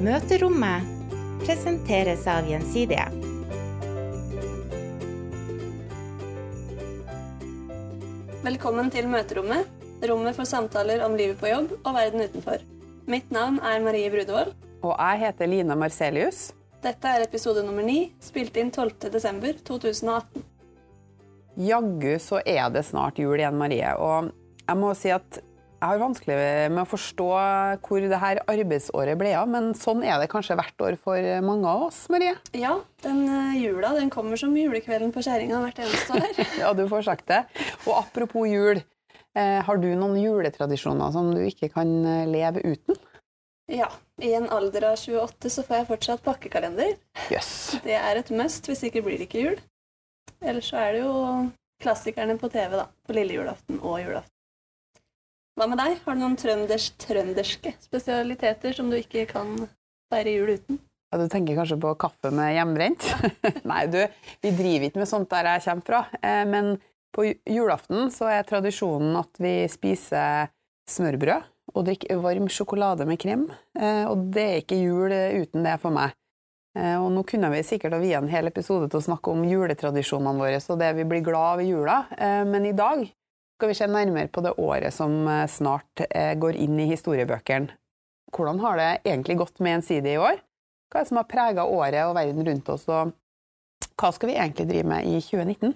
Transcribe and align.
Møterommet 0.00 0.86
presenteres 1.42 2.22
av 2.24 2.46
Gjensidige. 2.48 3.02
Velkommen 8.40 8.88
til 8.94 9.10
møterommet, 9.12 9.68
rommet 10.08 10.38
for 10.38 10.48
samtaler 10.48 11.04
om 11.04 11.18
livet 11.20 11.36
på 11.42 11.50
jobb 11.50 11.74
og 11.82 11.90
verden 11.98 12.24
utenfor. 12.24 12.64
Mitt 13.12 13.28
navn 13.28 13.58
er 13.60 13.84
Marie 13.84 14.08
Brudevold. 14.14 14.54
Og 14.80 14.94
jeg 14.94 15.20
heter 15.26 15.52
Lina 15.52 15.76
Marcelius. 15.76 16.40
Dette 16.80 17.12
er 17.12 17.26
episode 17.26 17.60
nummer 17.66 17.84
ni, 17.84 18.14
spilt 18.24 18.56
inn 18.56 18.72
12.12.2018. 18.72 20.48
Jaggu 21.60 22.14
så 22.24 22.40
er 22.48 22.72
det 22.72 22.86
snart 22.88 23.20
jul 23.20 23.36
igjen, 23.36 23.60
Marie. 23.60 23.92
Og 24.00 24.32
jeg 24.64 24.80
må 24.80 24.96
si 24.96 25.12
at 25.12 25.42
jeg 25.80 25.88
har 25.88 26.00
vanskelig 26.02 26.36
med 26.74 26.82
å 26.82 26.88
forstå 26.88 27.26
hvor 27.86 28.04
det 28.04 28.18
her 28.20 28.42
arbeidsåret 28.52 29.16
ble 29.20 29.30
av, 29.38 29.48
men 29.48 29.70
sånn 29.78 30.02
er 30.04 30.18
det 30.20 30.28
kanskje 30.28 30.58
hvert 30.58 30.84
år 30.84 30.96
for 31.00 31.28
mange 31.46 31.68
av 31.70 31.86
oss, 31.86 32.02
Marie? 32.12 32.34
Ja, 32.52 32.74
den 33.00 33.22
eh, 33.24 33.60
jula 33.62 33.94
den 33.96 34.10
kommer 34.12 34.36
som 34.40 34.52
julekvelden 34.56 35.14
på 35.14 35.24
kjerringa 35.24 35.62
hvert 35.64 35.80
eneste 35.80 36.18
år. 36.18 36.40
ja, 36.62 36.72
du 36.76 36.84
får 36.90 37.06
sagt 37.08 37.30
det. 37.32 37.46
Og 37.86 37.94
apropos 37.96 38.44
jul, 38.50 38.82
eh, 39.32 39.60
har 39.64 39.80
du 39.80 39.88
noen 39.94 40.18
juletradisjoner 40.20 41.14
som 41.16 41.30
du 41.32 41.40
ikke 41.46 41.70
kan 41.72 41.94
eh, 42.04 42.26
leve 42.28 42.60
uten? 42.60 43.00
Ja. 43.72 43.88
I 44.20 44.34
en 44.36 44.50
alder 44.52 44.84
av 44.90 44.98
28 45.00 45.48
så 45.48 45.64
får 45.64 45.78
jeg 45.78 45.88
fortsatt 45.88 46.24
pakkekalender. 46.26 46.92
Yes. 47.32 47.78
Det 47.86 47.96
er 47.96 48.20
et 48.20 48.32
must, 48.36 48.68
hvis 48.68 48.84
ikke 48.90 49.00
blir 49.06 49.16
det 49.16 49.30
ikke 49.30 49.46
jul. 49.46 49.62
Ellers 50.44 50.68
så 50.68 50.82
er 50.82 50.92
det 50.92 51.00
jo 51.06 51.14
klassikerne 51.80 52.36
på 52.36 52.52
TV, 52.52 52.76
da. 52.82 52.84
På 53.06 53.16
lille 53.16 53.38
julaften 53.38 53.80
og 53.80 53.96
julaften. 54.02 54.39
Hva 55.60 55.66
med 55.68 55.76
deg? 55.76 55.98
Har 56.06 56.16
du 56.16 56.22
noen 56.22 56.38
trønders, 56.40 56.86
trønderske 56.96 57.74
spesialiteter 57.84 58.72
som 58.72 58.86
du 58.88 58.94
ikke 58.96 59.26
kan 59.28 59.50
feire 60.08 60.32
jul 60.32 60.54
uten? 60.54 60.78
Ja, 61.12 61.18
du 61.20 61.26
tenker 61.28 61.58
kanskje 61.58 61.76
på 61.82 61.90
kaffe 62.00 62.30
med 62.32 62.54
hjemmebrent? 62.54 63.04
Nei, 63.68 63.82
du, 63.92 63.98
vi 64.40 64.54
driver 64.56 64.88
ikke 64.88 65.02
med 65.02 65.10
sånt 65.10 65.28
der 65.28 65.50
jeg 65.50 65.66
kommer 65.66 65.84
fra. 65.84 66.00
Eh, 66.24 66.46
men 66.48 66.70
på 67.12 67.26
julaften 67.44 68.08
så 68.14 68.30
er 68.32 68.48
tradisjonen 68.48 69.20
at 69.20 69.42
vi 69.44 69.52
spiser 69.68 70.48
smørbrød 70.88 71.52
og 71.74 71.86
drikker 71.90 72.24
varm 72.24 72.48
sjokolade 72.48 73.04
med 73.04 73.20
krem. 73.20 73.44
Eh, 73.76 74.08
og 74.08 74.32
det 74.32 74.48
er 74.48 74.64
ikke 74.64 74.80
jul 74.80 75.12
uten 75.12 75.68
det 75.68 75.76
for 75.84 75.92
meg. 75.92 76.16
Eh, 76.72 76.96
og 76.96 77.12
nå 77.12 77.28
kunne 77.28 77.52
vi 77.52 77.66
sikkert 77.68 77.98
ha 77.98 78.00
viet 78.00 78.22
en 78.22 78.32
hel 78.32 78.48
episode 78.48 78.88
til 78.88 79.04
å 79.04 79.08
snakke 79.12 79.36
om 79.36 79.44
juletradisjonene 79.44 80.40
våre 80.40 80.64
og 80.64 80.80
det 80.80 80.94
vi 81.04 81.10
blir 81.12 81.28
glad 81.28 81.58
av 81.58 81.66
i 81.68 81.68
jula, 81.74 82.02
men 82.48 82.64
i 82.64 82.72
dag 82.72 83.10
skal 83.60 83.68
vi 83.68 83.76
se 83.76 83.86
nærmere 83.92 84.30
på 84.32 84.40
det 84.40 84.54
året 84.56 84.94
som 84.96 85.12
eh, 85.28 85.44
snart 85.52 86.00
eh, 86.08 86.32
går 86.40 86.56
inn 86.56 86.78
i 86.80 86.88
historiebøkene. 86.88 87.68
Hvordan 88.32 88.60
har 88.62 88.78
det 88.78 88.88
egentlig 89.10 89.36
gått 89.40 89.60
med 89.60 89.74
Gjensidige 89.74 90.16
i 90.16 90.22
år? 90.22 90.38
Hva 90.90 91.00
er 91.00 91.04
det 91.04 91.10
som 91.10 91.18
har 91.20 91.26
prega 91.28 91.66
året 91.68 92.00
og 92.06 92.14
verden 92.16 92.46
rundt 92.46 92.70
oss, 92.72 92.86
og 92.88 93.12
hva 94.00 94.10
skal 94.16 94.30
vi 94.30 94.36
egentlig 94.38 94.68
drive 94.70 94.88
med 94.88 95.06
i 95.10 95.18
2019? 95.20 95.74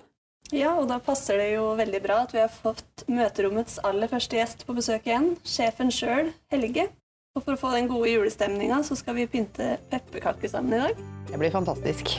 Ja, 0.54 0.72
og 0.78 0.88
da 0.88 0.96
passer 1.02 1.38
det 1.40 1.50
jo 1.54 1.66
veldig 1.76 2.00
bra 2.04 2.22
at 2.24 2.32
vi 2.34 2.40
har 2.40 2.50
fått 2.52 3.04
møterommets 3.10 3.78
aller 3.84 4.08
første 4.10 4.38
gjest 4.38 4.64
på 4.68 4.76
besøk 4.76 5.06
igjen. 5.08 5.34
Sjefen 5.44 5.92
sjøl, 5.92 6.32
Helge. 6.52 6.88
Og 7.34 7.42
for 7.44 7.56
å 7.56 7.60
få 7.60 7.74
den 7.74 7.88
gode 7.90 8.12
julestemninga, 8.12 8.80
så 8.86 8.96
skal 8.96 9.16
vi 9.18 9.28
pynte 9.28 9.74
pepperkaker 9.90 10.52
sammen 10.52 10.76
i 10.78 10.82
dag. 10.86 11.06
Det 11.32 11.40
blir 11.40 11.52
fantastisk. 11.52 12.16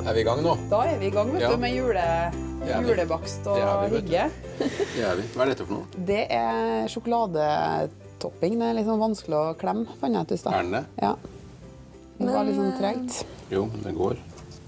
Er 0.00 0.14
vi 0.16 0.22
i 0.22 0.26
gang 0.26 0.40
nå? 0.42 0.56
Da 0.72 0.86
er 0.90 0.96
vi 1.02 1.10
i 1.10 1.14
gang 1.14 1.30
vet 1.34 1.44
Ja. 1.44 1.50
du, 1.52 1.60
med 1.60 1.76
jule 1.76 2.06
julebakst 2.66 3.46
og 3.50 3.88
hygge. 3.92 4.26
Det 4.58 5.02
er 5.04 5.16
vi. 5.18 5.24
Hva 5.34 5.44
er 5.44 5.52
dette 5.52 5.66
for 5.66 5.74
noe? 5.78 5.86
Det 6.10 6.22
er 6.34 6.88
sjokoladetopping. 6.92 8.58
Det 8.60 8.68
er 8.68 8.76
litt 8.78 8.88
sånn 8.88 9.00
vanskelig 9.02 9.38
å 9.38 9.54
klemme, 9.60 9.86
fant 10.00 10.16
jeg 10.18 10.28
ut 10.28 10.34
i 10.36 10.40
stad. 10.40 10.56
Er 10.58 10.66
den 10.66 10.76
det? 10.78 10.84
Ja. 11.00 11.14
Det 12.20 12.28
var 12.34 12.44
litt 12.44 12.58
sånn 12.58 12.74
tregt. 12.76 13.22
Jo, 13.50 13.64
det 13.84 13.94
går. 13.96 14.20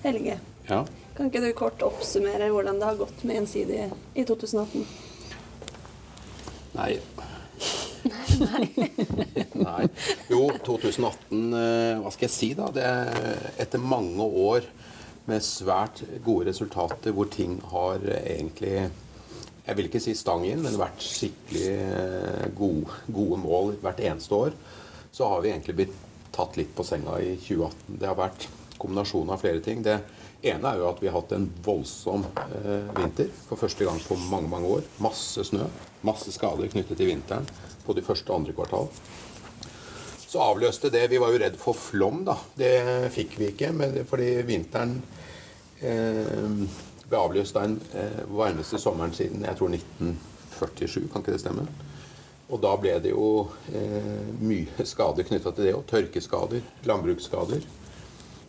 Helge, 0.02 0.38
Ja. 0.68 0.80
kan 1.14 1.28
ikke 1.28 1.42
du 1.44 1.50
kort 1.54 1.82
oppsummere 1.84 2.48
hvordan 2.50 2.78
det 2.80 2.86
har 2.88 2.96
gått 2.98 3.20
med 3.28 3.36
Gjensidige 3.42 3.90
i 4.18 4.24
2018? 4.26 4.86
Nei. 6.72 6.94
Nei. 9.68 9.84
Jo, 10.32 10.48
2018 10.64 11.52
eh, 11.54 12.00
Hva 12.02 12.10
skal 12.10 12.24
jeg 12.26 12.32
si, 12.34 12.48
da? 12.58 12.70
Det 12.74 12.82
er 12.82 13.52
etter 13.62 13.78
mange 13.84 14.24
år 14.24 14.64
med 15.28 15.44
svært 15.46 16.02
gode 16.24 16.48
resultater 16.50 17.14
hvor 17.14 17.30
ting 17.30 17.58
har 17.72 18.02
egentlig 18.10 18.90
Jeg 19.62 19.76
vil 19.78 19.86
ikke 19.86 20.00
si 20.02 20.12
stang 20.18 20.42
inn, 20.42 20.58
men 20.64 20.74
vært 20.74 21.04
skikkelig 21.06 21.66
eh, 21.70 22.46
gode, 22.58 22.96
gode 23.06 23.36
mål 23.38 23.76
hvert 23.78 24.00
eneste 24.02 24.34
år. 24.34 24.56
Så 25.14 25.28
har 25.30 25.44
vi 25.44 25.52
egentlig 25.52 25.76
blitt 25.78 26.00
tatt 26.34 26.56
litt 26.58 26.72
på 26.74 26.82
senga 26.82 27.20
i 27.22 27.36
2018. 27.38 28.00
Det 28.00 28.08
har 28.10 28.18
vært 28.18 28.48
kombinasjon 28.82 29.30
av 29.30 29.38
flere 29.38 29.62
ting. 29.62 29.84
Det 29.86 30.00
ene 30.50 30.72
er 30.72 30.80
jo 30.80 30.88
at 30.90 30.98
vi 30.98 31.06
har 31.06 31.20
hatt 31.20 31.34
en 31.36 31.46
voldsom 31.62 32.26
eh, 32.26 32.90
vinter 32.98 33.30
for 33.46 33.60
første 33.60 33.86
gang 33.86 34.02
på 34.02 34.18
mange 34.24 34.50
mange 34.50 34.74
år. 34.80 34.88
Masse 35.04 35.46
snø, 35.46 35.68
masse 36.02 36.34
skader 36.34 36.72
knyttet 36.72 36.98
til 36.98 37.12
vinteren 37.12 37.46
på 37.86 37.94
de 37.94 38.02
første 38.02 38.32
og 38.32 38.42
andre 38.42 38.56
kvartal. 38.56 38.90
Så 40.32 40.40
avløste 40.40 40.88
det 40.88 41.10
Vi 41.12 41.20
var 41.20 41.32
jo 41.34 41.40
redd 41.42 41.58
for 41.60 41.76
flom, 41.76 42.22
da. 42.24 42.38
Det 42.56 42.72
fikk 43.12 43.36
vi 43.36 43.50
ikke, 43.52 43.68
fordi 44.08 44.30
vinteren 44.48 44.94
eh, 45.84 46.54
ble 47.04 47.20
avløst 47.20 47.58
av 47.60 47.66
den 47.66 47.76
eh, 47.92 48.22
varmeste 48.32 48.80
sommeren 48.80 49.12
siden 49.12 49.44
jeg 49.44 49.58
tror 49.58 49.74
1947. 49.76 51.10
Kan 51.12 51.20
ikke 51.20 51.36
det 51.36 51.42
stemme? 51.42 51.66
Og 52.48 52.64
da 52.64 52.72
ble 52.80 52.96
det 53.04 53.12
jo 53.12 53.28
eh, 53.76 54.32
mye 54.40 54.88
skader 54.88 55.28
knytta 55.28 55.52
til 55.52 55.68
det 55.68 55.76
òg. 55.76 55.84
Tørkeskader, 55.92 56.64
landbruksskader. 56.88 57.68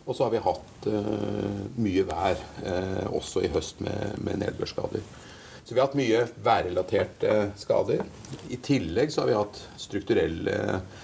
Og 0.04 0.16
så 0.16 0.24
har 0.24 0.32
vi 0.32 0.44
hatt 0.48 0.88
eh, 0.88 1.62
mye 1.84 2.08
vær 2.08 2.40
eh, 2.64 3.06
også 3.12 3.44
i 3.44 3.52
høst 3.52 3.84
med, 3.84 4.20
med 4.24 4.40
nedbørsskader. 4.40 5.04
Så 5.64 5.72
vi 5.72 5.80
har 5.80 5.90
hatt 5.90 6.00
mye 6.00 6.26
værrelaterte 6.44 7.40
skader. 7.60 8.04
I 8.48 8.60
tillegg 8.64 9.12
så 9.12 9.24
har 9.24 9.34
vi 9.34 9.42
hatt 9.42 9.66
strukturelle 9.80 10.62
eh, 10.64 11.02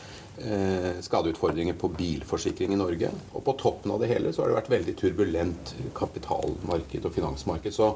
skadeutfordringer 1.04 1.76
på 1.76 1.90
bilforsikring 1.92 2.72
i 2.72 2.78
Norge. 2.80 3.10
Og 3.34 3.44
på 3.44 3.54
toppen 3.60 3.92
av 3.94 4.00
det 4.02 4.08
hele 4.12 4.32
så 4.32 4.42
har 4.44 4.50
det 4.52 4.58
vært 4.60 4.72
veldig 4.72 4.94
turbulent 5.00 5.72
kapitalmarked 5.96 7.04
og 7.08 7.14
finansmarked. 7.16 7.74
Så, 7.76 7.90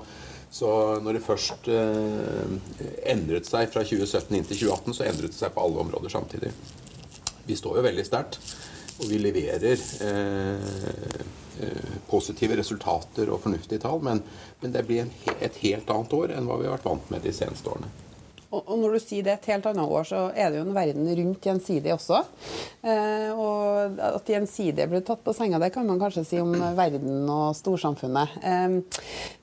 så 0.55 0.71
når 1.05 1.19
det 1.19 1.25
først 1.25 1.71
eh, 1.73 2.55
endret 3.15 3.49
seg 3.49 3.71
fra 3.73 3.85
2017 3.87 4.37
inn 4.39 4.45
til 4.49 4.61
2018, 4.67 4.99
så 4.99 5.09
endret 5.09 5.33
det 5.35 5.41
seg 5.41 5.55
på 5.57 5.65
alle 5.65 5.83
områder 5.87 6.13
samtidig. 6.13 6.53
Vi 7.49 7.57
står 7.59 7.81
jo 7.81 7.87
veldig 7.89 8.07
sterkt, 8.09 8.39
og 9.01 9.09
vi 9.11 9.19
leverer 9.21 9.81
eh, 10.07 10.71
eh, 11.65 11.99
positive 12.11 12.57
resultater 12.61 13.33
og 13.35 13.43
fornuftige 13.45 13.83
tall, 13.83 14.01
men, 14.07 14.23
men 14.63 14.73
det 14.77 14.85
blir 14.89 15.09
he- 15.25 15.39
et 15.49 15.59
helt 15.65 15.91
annet 15.91 16.15
år 16.21 16.37
enn 16.37 16.47
hva 16.49 16.61
vi 16.61 16.69
har 16.69 16.77
vært 16.79 16.89
vant 16.93 17.11
med 17.13 17.25
de 17.27 17.35
seneste 17.35 17.73
årene. 17.73 17.91
Og, 18.55 18.79
når 18.79 18.93
du 18.97 19.01
sier 19.03 19.25
det 19.27 19.33
et 19.39 19.49
helt 19.53 19.67
annet 19.71 19.91
år, 19.99 20.05
så 20.09 20.21
er 20.35 20.51
det 20.55 20.61
jo 20.61 20.67
en 20.69 20.77
verden 20.77 21.09
rundt 21.19 21.41
Gjensidig 21.49 21.93
også. 21.95 22.21
Eh, 22.85 23.31
og 23.35 23.99
at 24.05 24.31
gjensidige 24.31 24.87
ble 24.91 25.01
tatt 25.07 25.25
på 25.25 25.35
senga, 25.37 25.59
det 25.63 25.73
kan 25.75 25.87
man 25.89 25.99
kanskje 26.03 26.25
si 26.29 26.41
om 26.43 26.53
verden 26.77 27.25
og 27.33 27.55
storsamfunnet. 27.59 28.39
Eh, 28.45 28.79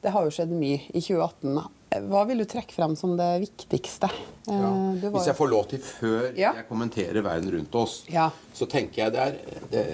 det 0.03 0.13
har 0.15 0.25
jo 0.27 0.33
skjedd 0.33 0.53
mye 0.55 0.81
i 0.91 1.01
2018. 1.01 1.61
Hva 2.07 2.21
vil 2.23 2.39
du 2.39 2.45
trekke 2.47 2.71
frem 2.71 2.93
som 2.95 3.17
det 3.19 3.31
viktigste? 3.43 4.07
Eh, 4.47 4.61
Ja. 4.61 4.69
Hvis 5.11 5.27
jeg 5.27 5.35
får 5.37 5.49
lov 5.51 5.67
til 5.69 5.79
før 5.83 6.31
Ja. 6.39 6.53
jeg 6.55 6.67
kommenterer 6.69 7.21
verden 7.21 7.51
rundt 7.51 7.75
oss, 7.75 8.03
Ja. 8.09 8.29
så 8.55 8.65
tenker 8.65 9.03
jeg 9.03 9.11
det 9.13 9.19
er 9.19 9.35
det, 9.71 9.85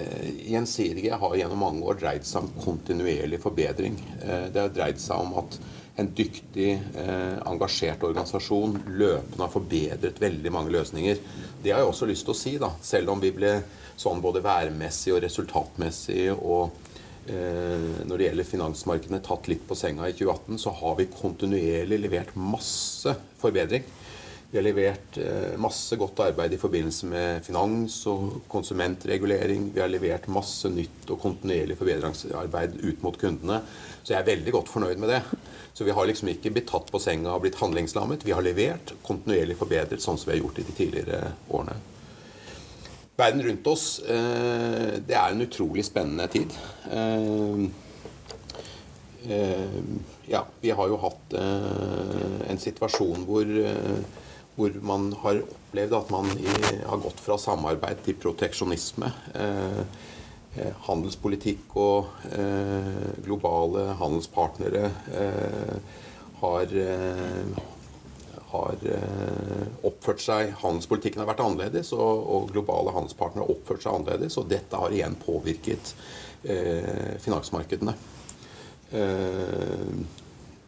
Gjensidige 0.48 1.18
har 1.18 1.34
gjennom 1.36 1.58
mange 1.58 1.82
år 1.82 1.98
dreid 2.00 2.24
seg 2.24 2.42
om 2.42 2.50
kontinuerlig 2.64 3.40
forbedring. 3.42 3.96
Det 4.52 4.56
har 4.60 4.68
dreid 4.68 4.98
seg 5.00 5.18
om 5.18 5.34
at 5.42 5.58
en 5.98 6.08
dyktig, 6.14 6.78
eh, 6.94 7.38
engasjert 7.50 8.04
organisasjon 8.06 8.76
løpende 8.86 9.42
har 9.42 9.50
forbedret 9.50 10.20
veldig 10.22 10.52
mange 10.54 10.70
løsninger. 10.70 11.18
Det 11.62 11.72
har 11.72 11.82
jeg 11.82 11.90
også 11.90 12.06
lyst 12.06 12.26
til 12.28 12.34
å 12.34 12.38
si, 12.38 12.52
da. 12.62 12.70
Selv 12.82 13.10
om 13.10 13.22
vi 13.22 13.32
ble 13.34 13.56
sånn 13.98 14.22
både 14.22 14.44
værmessig 14.44 15.16
og 15.16 15.24
resultatmessig 15.24 16.28
og 16.36 16.70
eh, 17.26 18.04
når 18.06 18.14
det 18.14 18.28
gjelder 18.28 18.50
finansmarkedene 18.52 19.22
tatt 19.26 19.50
litt 19.50 19.66
på 19.66 19.78
senga 19.78 20.06
i 20.06 20.14
2018, 20.14 20.60
så 20.62 20.74
har 20.78 20.94
vi 21.00 21.10
kontinuerlig 21.10 21.98
levert 22.04 22.36
masse 22.38 23.16
forbedring. 23.42 23.82
Vi 24.50 24.56
har 24.56 24.64
levert 24.64 25.18
eh, 25.20 25.58
masse 25.60 25.96
godt 26.00 26.22
arbeid 26.24 26.54
i 26.56 26.58
forbindelse 26.60 27.06
med 27.10 27.42
finans 27.44 27.98
og 28.08 28.38
konsumentregulering. 28.48 29.66
Vi 29.74 29.80
har 29.82 29.90
levert 29.92 30.24
masse 30.32 30.70
nytt 30.72 31.10
og 31.12 31.18
kontinuerlig 31.20 31.74
forbedringsarbeid 31.76 32.78
ut 32.80 33.02
mot 33.04 33.18
kundene. 33.20 33.58
Så 34.00 34.14
jeg 34.14 34.22
er 34.22 34.30
veldig 34.30 34.54
godt 34.54 34.70
fornøyd 34.72 35.02
med 35.02 35.10
det. 35.12 35.18
Så 35.76 35.84
vi 35.84 35.92
har 35.92 36.08
liksom 36.08 36.30
ikke 36.32 36.54
blitt 36.54 36.70
tatt 36.70 36.88
på 36.88 37.00
senga 37.02 37.34
og 37.34 37.42
blitt 37.44 37.60
handlingslammet. 37.60 38.24
Vi 38.24 38.32
har 38.32 38.40
levert, 38.46 38.94
kontinuerlig 39.04 39.58
forbedret, 39.58 40.00
sånn 40.00 40.16
som 40.16 40.30
vi 40.30 40.38
har 40.38 40.40
gjort 40.40 40.60
i 40.62 40.64
de 40.64 40.76
tidligere 40.78 41.32
årene. 41.52 41.76
Verden 43.20 43.44
rundt 43.44 43.68
oss, 43.68 43.84
eh, 44.08 44.94
det 45.04 45.18
er 45.18 45.34
en 45.34 45.44
utrolig 45.44 45.84
spennende 45.84 46.24
tid. 46.32 46.56
Eh, 46.88 47.68
ja, 50.32 50.40
vi 50.64 50.72
har 50.72 50.88
jo 50.88 50.96
hatt 51.02 51.36
en 51.36 52.60
situasjon 52.62 53.26
hvor 53.28 53.44
hvor 54.58 54.74
man 54.82 55.12
har 55.22 55.38
opplevd 55.44 55.94
at 56.00 56.10
man 56.10 56.28
i, 56.34 56.50
har 56.82 57.02
gått 57.02 57.20
fra 57.22 57.38
samarbeid 57.38 58.02
til 58.06 58.18
proteksjonisme. 58.18 59.10
Eh, 59.38 59.82
eh 60.58 60.84
handelspolitikk 60.88 61.76
og 61.78 62.08
eh, 62.34 63.22
globale 63.22 63.92
handelspartnere 64.00 64.88
eh, 65.22 65.98
har, 66.40 66.74
eh, 66.82 67.62
har 68.50 68.86
oppført 69.86 70.24
seg 70.24 70.54
Handelspolitikken 70.62 71.22
har 71.22 71.30
vært 71.30 71.44
annerledes, 71.44 71.92
og, 71.94 72.24
og, 72.26 72.50
globale 72.50 72.94
handelspartnere 72.96 73.44
har 73.44 73.54
oppført 73.54 73.84
seg 73.86 73.94
annerledes. 73.94 74.38
Og 74.40 74.48
dette 74.50 74.80
har 74.82 74.94
igjen 74.94 75.18
påvirket 75.22 75.94
finansmarkedene. 77.24 77.92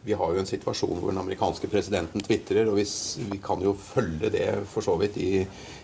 Vi 0.03 0.13
har 0.17 0.33
jo 0.33 0.41
en 0.41 0.49
situasjon 0.49 0.97
hvor 0.97 1.11
den 1.11 1.21
amerikanske 1.21 1.67
presidenten 1.69 2.23
tvitrer, 2.25 2.65
og 2.71 2.79
vi, 2.79 2.85
vi 3.29 3.37
kan 3.43 3.61
jo 3.61 3.75
følge 3.77 4.31
det 4.33 4.47
for 4.71 4.81
så 4.81 4.95
vidt 4.97 5.19
i, 5.21 5.43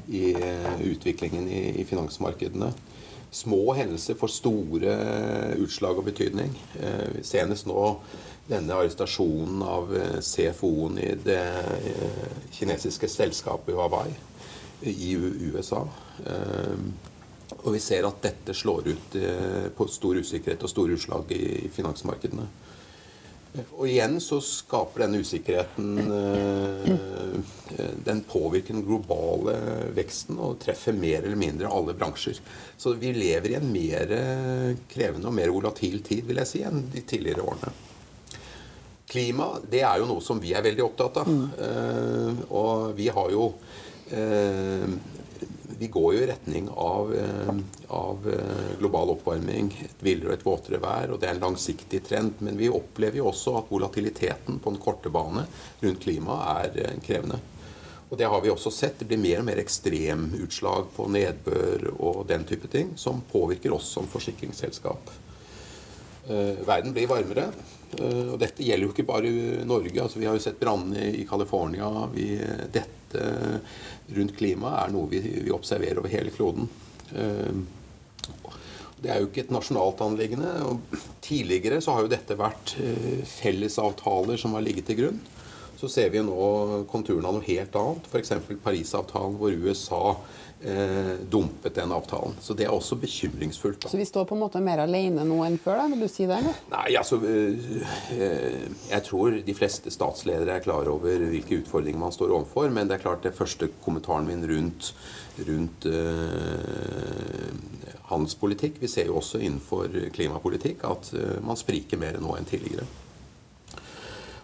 i 0.09 0.31
eh, 0.33 0.79
utviklingen 0.89 1.45
i, 1.45 1.61
i, 1.81 1.85
finansmarkedene. 1.85 2.71
Små 3.29 3.75
hendelser 3.77 4.17
får 4.17 4.33
store 4.33 4.95
utslag 5.61 6.01
og 6.01 6.07
betydning. 6.09 6.55
Eh, 6.81 7.21
senest 7.21 7.69
nå 7.69 7.83
denne 8.49 8.73
arrestasjonen 8.73 9.61
av 9.61 9.93
eh, 9.93 10.17
CFO-en 10.25 10.97
i 11.03 11.11
det 11.21 11.43
kinesiske 12.57 13.11
selskapet 13.11 13.77
Huawei 13.77 14.09
i 14.81 15.13
USA. 15.51 15.83
Og 17.57 17.69
vi 17.73 17.79
ser 17.81 18.05
at 18.05 18.21
dette 18.21 18.53
slår 18.53 18.89
ut 18.93 19.15
på 19.77 19.87
stor 19.89 20.19
usikkerhet 20.21 20.61
og 20.63 20.69
store 20.69 20.97
utslag 20.97 21.31
i 21.33 21.69
finansmarkedene. 21.73 22.45
Og 23.77 23.87
igjen 23.87 24.17
så 24.23 24.39
skaper 24.43 25.03
denne 25.03 25.21
usikkerheten 25.23 25.99
eh, 26.03 27.87
Den 28.05 28.21
påvirker 28.27 28.75
den 28.75 28.85
globale 28.85 29.55
veksten 29.97 30.39
og 30.41 30.59
treffer 30.63 30.95
mer 30.97 31.23
eller 31.23 31.39
mindre 31.39 31.71
alle 31.71 31.95
bransjer. 31.97 32.39
Så 32.77 32.95
vi 32.99 33.11
lever 33.15 33.53
i 33.53 33.57
en 33.59 33.67
mer 33.71 34.13
krevende 34.91 35.29
og 35.29 35.35
mer 35.37 35.51
volatil 35.53 35.99
tid, 36.05 36.25
vil 36.29 36.41
jeg 36.41 36.51
si, 36.51 36.63
enn 36.67 36.87
de 36.93 37.03
tidligere 37.07 37.45
årene. 37.45 37.73
Klima 39.07 39.53
det 39.69 39.83
er 39.87 40.01
jo 40.01 40.09
noe 40.09 40.23
som 40.23 40.39
vi 40.43 40.53
er 40.55 40.65
veldig 40.65 40.83
opptatt 40.83 41.21
av. 41.21 41.29
Mm. 41.29 42.41
Og 42.49 42.89
vi 42.97 43.07
har 43.13 43.31
jo 43.31 43.51
eh, 44.11 44.97
vi 45.79 45.87
går 45.87 46.13
jo 46.13 46.21
i 46.21 46.27
retning 46.27 46.69
av, 46.69 47.15
eh, 47.15 47.55
av, 47.87 48.33
eh, 48.33 48.77
global 48.79 49.09
oppvarming, 49.09 49.71
et 49.85 50.03
villere 50.03 50.31
og 50.31 50.33
et 50.33 50.45
våtere 50.45 50.79
vær, 50.81 51.11
og 51.11 51.19
det 51.19 51.29
er 51.29 51.35
en 51.35 51.41
langsiktig 51.41 52.03
trend. 52.07 52.33
Men 52.39 52.57
vi 52.57 52.69
opplever 52.69 53.17
jo 53.17 53.29
også 53.31 53.57
at 53.57 53.69
volatiliteten 53.69 54.59
på 54.59 54.73
den 54.73 54.81
korte 54.81 55.09
bane 55.09 55.45
rundt 55.81 56.01
klimaet 56.01 56.75
er 56.75 56.81
eh, 56.85 56.99
krevende. 57.05 57.39
Og 58.09 58.17
det 58.17 58.27
har 58.27 58.41
vi 58.41 58.49
også 58.49 58.71
sett. 58.71 58.99
Det 58.99 59.07
blir 59.07 59.19
mer 59.19 59.39
og 59.39 59.45
mer 59.45 59.59
ekstremutslag 59.61 60.87
på 60.95 61.09
nedbør 61.11 61.89
og 61.99 62.27
den 62.27 62.45
type 62.45 62.67
ting, 62.71 62.93
som 62.95 63.21
påvirker 63.31 63.73
oss 63.75 63.89
som 63.91 64.07
forsikringsselskap. 64.07 65.11
Verden 66.27 66.93
blir 66.93 67.07
varmere. 67.07 67.51
Uh, 67.95 68.33
og 68.33 68.37
dette 68.41 68.65
gjelder 68.65 68.87
jo 68.87 68.93
ikke 68.93 69.07
bare 69.07 69.31
Norge. 69.67 69.95
altså 70.03 70.19
Vi 70.19 70.27
har 70.27 70.35
jo 70.37 70.43
sett 70.43 70.59
brannene 70.59 71.11
i 71.15 71.25
California. 71.29 71.89
Dette 72.73 73.23
rundt 74.17 74.35
klimaet 74.37 74.81
er 74.81 74.93
noe 74.93 75.09
vi, 75.11 75.21
vi 75.45 75.53
observerer 75.55 76.01
over 76.01 76.11
hele 76.11 76.33
kloden. 76.35 76.67
Uh, 77.13 78.53
det 78.97 79.11
er 79.13 79.21
jo 79.21 79.29
ikke 79.29 79.45
et 79.45 79.53
nasjonalt 79.53 80.01
anliggende. 80.01 80.51
Tidligere 81.21 81.79
så 81.85 81.93
har 81.93 82.03
jo 82.03 82.11
dette 82.11 82.37
vært 82.39 82.73
fellesavtaler 83.29 84.39
som 84.41 84.55
har 84.57 84.65
ligget 84.65 84.87
til 84.89 84.97
grunn. 85.03 85.19
Så 85.77 85.85
ser 85.93 86.09
vi 86.09 86.23
nå 86.25 86.47
konturene 86.89 87.29
av 87.29 87.37
noe 87.37 87.45
helt 87.45 87.75
annet. 87.77 88.09
F.eks. 88.09 88.33
Parisavtalen, 88.63 89.37
hvor 89.37 89.53
USA 89.53 90.01
eh, 90.61 91.13
dumpet 91.29 91.75
den 91.75 91.91
avtalen. 91.91 92.35
Så 92.41 92.53
det 92.57 92.65
er 92.67 92.73
også 92.73 92.97
bekymringsfullt. 93.01 93.81
Da. 93.83 93.91
Så 93.91 93.97
vi 93.99 94.05
står 94.05 94.25
på 94.29 94.35
en 94.35 94.41
måte 94.41 94.61
mer 94.63 94.81
alene 94.83 95.25
nå 95.27 95.41
enn 95.45 95.57
før? 95.61 95.81
da, 95.83 95.87
Vil 95.93 96.05
du 96.05 96.09
si 96.11 96.25
det? 96.25 96.37
eller? 96.41 96.57
Nei, 96.73 96.87
altså 96.97 97.19
eh, 97.23 98.67
Jeg 98.89 99.03
tror 99.07 99.37
de 99.45 99.57
fleste 99.57 99.93
statsledere 99.93 100.57
er 100.57 100.65
klar 100.65 100.89
over 100.91 101.27
hvilke 101.29 101.61
utfordringer 101.61 102.01
man 102.01 102.15
står 102.15 102.33
overfor. 102.33 102.69
Men 102.73 102.89
det 102.89 102.97
er 102.97 103.05
klart 103.05 103.25
det 103.27 103.35
første 103.37 103.69
kommentaren 103.85 104.27
min 104.27 104.45
rundt, 104.49 104.93
rundt 105.47 105.85
eh, 105.89 107.49
handelspolitikk 108.07 108.77
Vi 108.81 108.87
ser 108.91 109.09
jo 109.09 109.17
også 109.19 109.41
innenfor 109.43 109.91
klimapolitikk 110.15 110.85
at 110.87 111.11
eh, 111.17 111.37
man 111.45 111.59
spriker 111.59 111.99
mer 112.01 112.17
nå 112.23 112.37
enn 112.37 112.47
tidligere. 112.49 112.87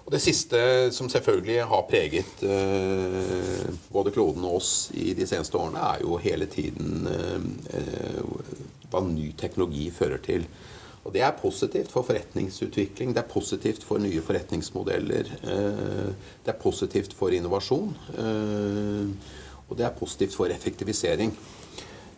Og 0.04 0.12
Det 0.12 0.20
siste 0.20 0.60
som 0.92 1.08
selvfølgelig 1.10 1.64
har 1.70 1.86
preget 1.88 2.44
eh, 2.44 3.70
både 3.94 4.12
kloden 4.12 4.44
og 4.44 4.60
oss 4.60 4.92
i 5.00 5.14
de 5.16 5.28
seneste 5.28 5.58
årene, 5.58 5.80
er 5.80 6.04
jo 6.04 6.20
hele 6.20 6.48
tiden 6.52 7.08
eh, 7.08 8.20
hva 8.92 9.02
ny 9.08 9.32
teknologi 9.40 9.88
fører 9.96 10.20
til. 10.24 10.44
Og 11.04 11.14
Det 11.14 11.24
er 11.24 11.36
positivt 11.40 11.92
for 11.92 12.04
forretningsutvikling, 12.08 13.16
det 13.16 13.24
er 13.24 13.32
positivt 13.32 13.84
for 13.84 14.00
nye 14.00 14.22
forretningsmodeller. 14.24 15.32
Eh, 15.44 16.12
det 16.46 16.52
er 16.52 16.60
positivt 16.60 17.16
for 17.16 17.32
innovasjon, 17.36 17.96
eh, 18.20 19.08
og 19.70 19.78
det 19.78 19.88
er 19.88 20.00
positivt 20.00 20.36
for 20.36 20.52
effektivisering. 20.52 21.32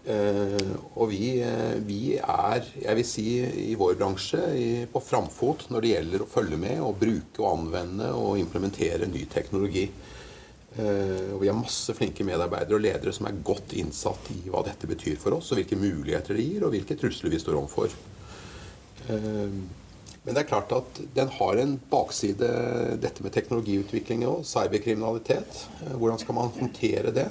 Uh, 0.05 0.75
og 1.01 1.07
vi, 1.09 1.31
uh, 1.41 1.79
vi, 1.81 2.19
er, 2.21 2.65
jeg 2.77 2.97
vil 2.99 3.07
si, 3.09 3.23
i 3.41 3.73
vår 3.77 3.95
bransje 3.97 4.41
i, 4.53 4.65
på 4.85 5.01
framfot 5.01 5.63
når 5.73 5.81
det 5.81 5.93
gjelder 5.95 6.21
å 6.21 6.27
følge 6.29 6.59
med 6.61 6.81
og 6.85 6.99
bruke 7.01 7.41
og 7.41 7.47
anvende 7.55 8.11
og 8.13 8.37
implementere 8.37 9.09
ny 9.09 9.23
teknologi. 9.31 9.87
Uh, 10.77 11.33
og 11.33 11.39
vi 11.41 11.49
har 11.49 11.57
masse 11.57 11.95
flinke 11.97 12.27
medarbeidere 12.27 12.77
og 12.77 12.83
ledere 12.85 13.13
som 13.17 13.25
er 13.25 13.39
godt 13.47 13.73
innsatt 13.79 14.29
i 14.35 14.43
hva 14.45 14.61
dette 14.67 14.89
betyr 14.91 15.17
for 15.21 15.39
oss, 15.39 15.49
og 15.49 15.57
hvilke 15.61 15.79
muligheter 15.79 16.37
det 16.37 16.45
gir, 16.45 16.67
og 16.67 16.75
hvilke 16.75 16.99
trusler 17.01 17.33
vi 17.33 17.41
står 17.41 17.57
overfor. 17.63 17.97
men 19.05 20.33
det 20.33 20.41
er 20.41 20.49
klart 20.49 20.71
at 20.73 20.99
den 21.13 21.29
har 21.29 21.59
en 21.61 21.75
bakside, 21.89 22.47
dette 23.01 23.21
med 23.21 23.33
teknologiutvikling 23.33 24.25
og 24.25 24.45
cyberkriminalitet. 24.45 25.65
hvordan 25.97 26.21
skal 26.21 26.37
man 26.37 26.53
håndtere 26.59 27.13
det? 27.13 27.27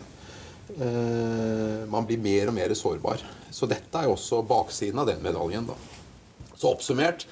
Eh, 0.68 1.84
man 1.90 2.06
blir 2.08 2.18
mer 2.18 2.50
og 2.50 2.56
mer 2.56 2.72
sårbar. 2.76 3.22
Så 3.52 3.68
dette 3.70 4.00
er 4.00 4.08
jo 4.08 4.16
også 4.16 4.42
baksiden 4.48 5.02
av 5.02 5.08
den 5.10 5.22
medaljen. 5.24 5.68
Da. 5.68 5.76
Så 6.56 6.72
oppsummert 6.72 7.26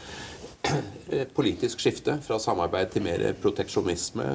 politisk 1.36 1.80
skifte 1.82 2.18
fra 2.22 2.38
samarbeid 2.42 2.92
til 2.92 3.06
mer 3.06 3.24
proteksjonisme, 3.42 4.26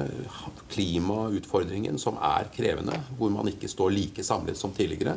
klimautfordringen 0.72 2.00
som 2.00 2.18
er 2.20 2.50
krevende, 2.54 2.98
hvor 3.18 3.32
man 3.32 3.48
ikke 3.50 3.70
står 3.70 3.94
like 3.94 4.26
samlet 4.26 4.58
som 4.60 4.74
tidligere. 4.76 5.16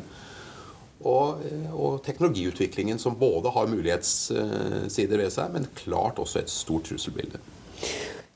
Og, 1.02 1.42
og 1.74 2.04
teknologiutviklingen 2.06 3.00
som 3.02 3.18
både 3.18 3.50
har 3.56 3.72
mulighetssider 3.72 5.18
ved 5.18 5.34
seg, 5.34 5.50
men 5.56 5.66
klart 5.80 6.22
også 6.22 6.44
et 6.44 6.54
stort 6.54 6.86
trusselbilde. 6.92 7.42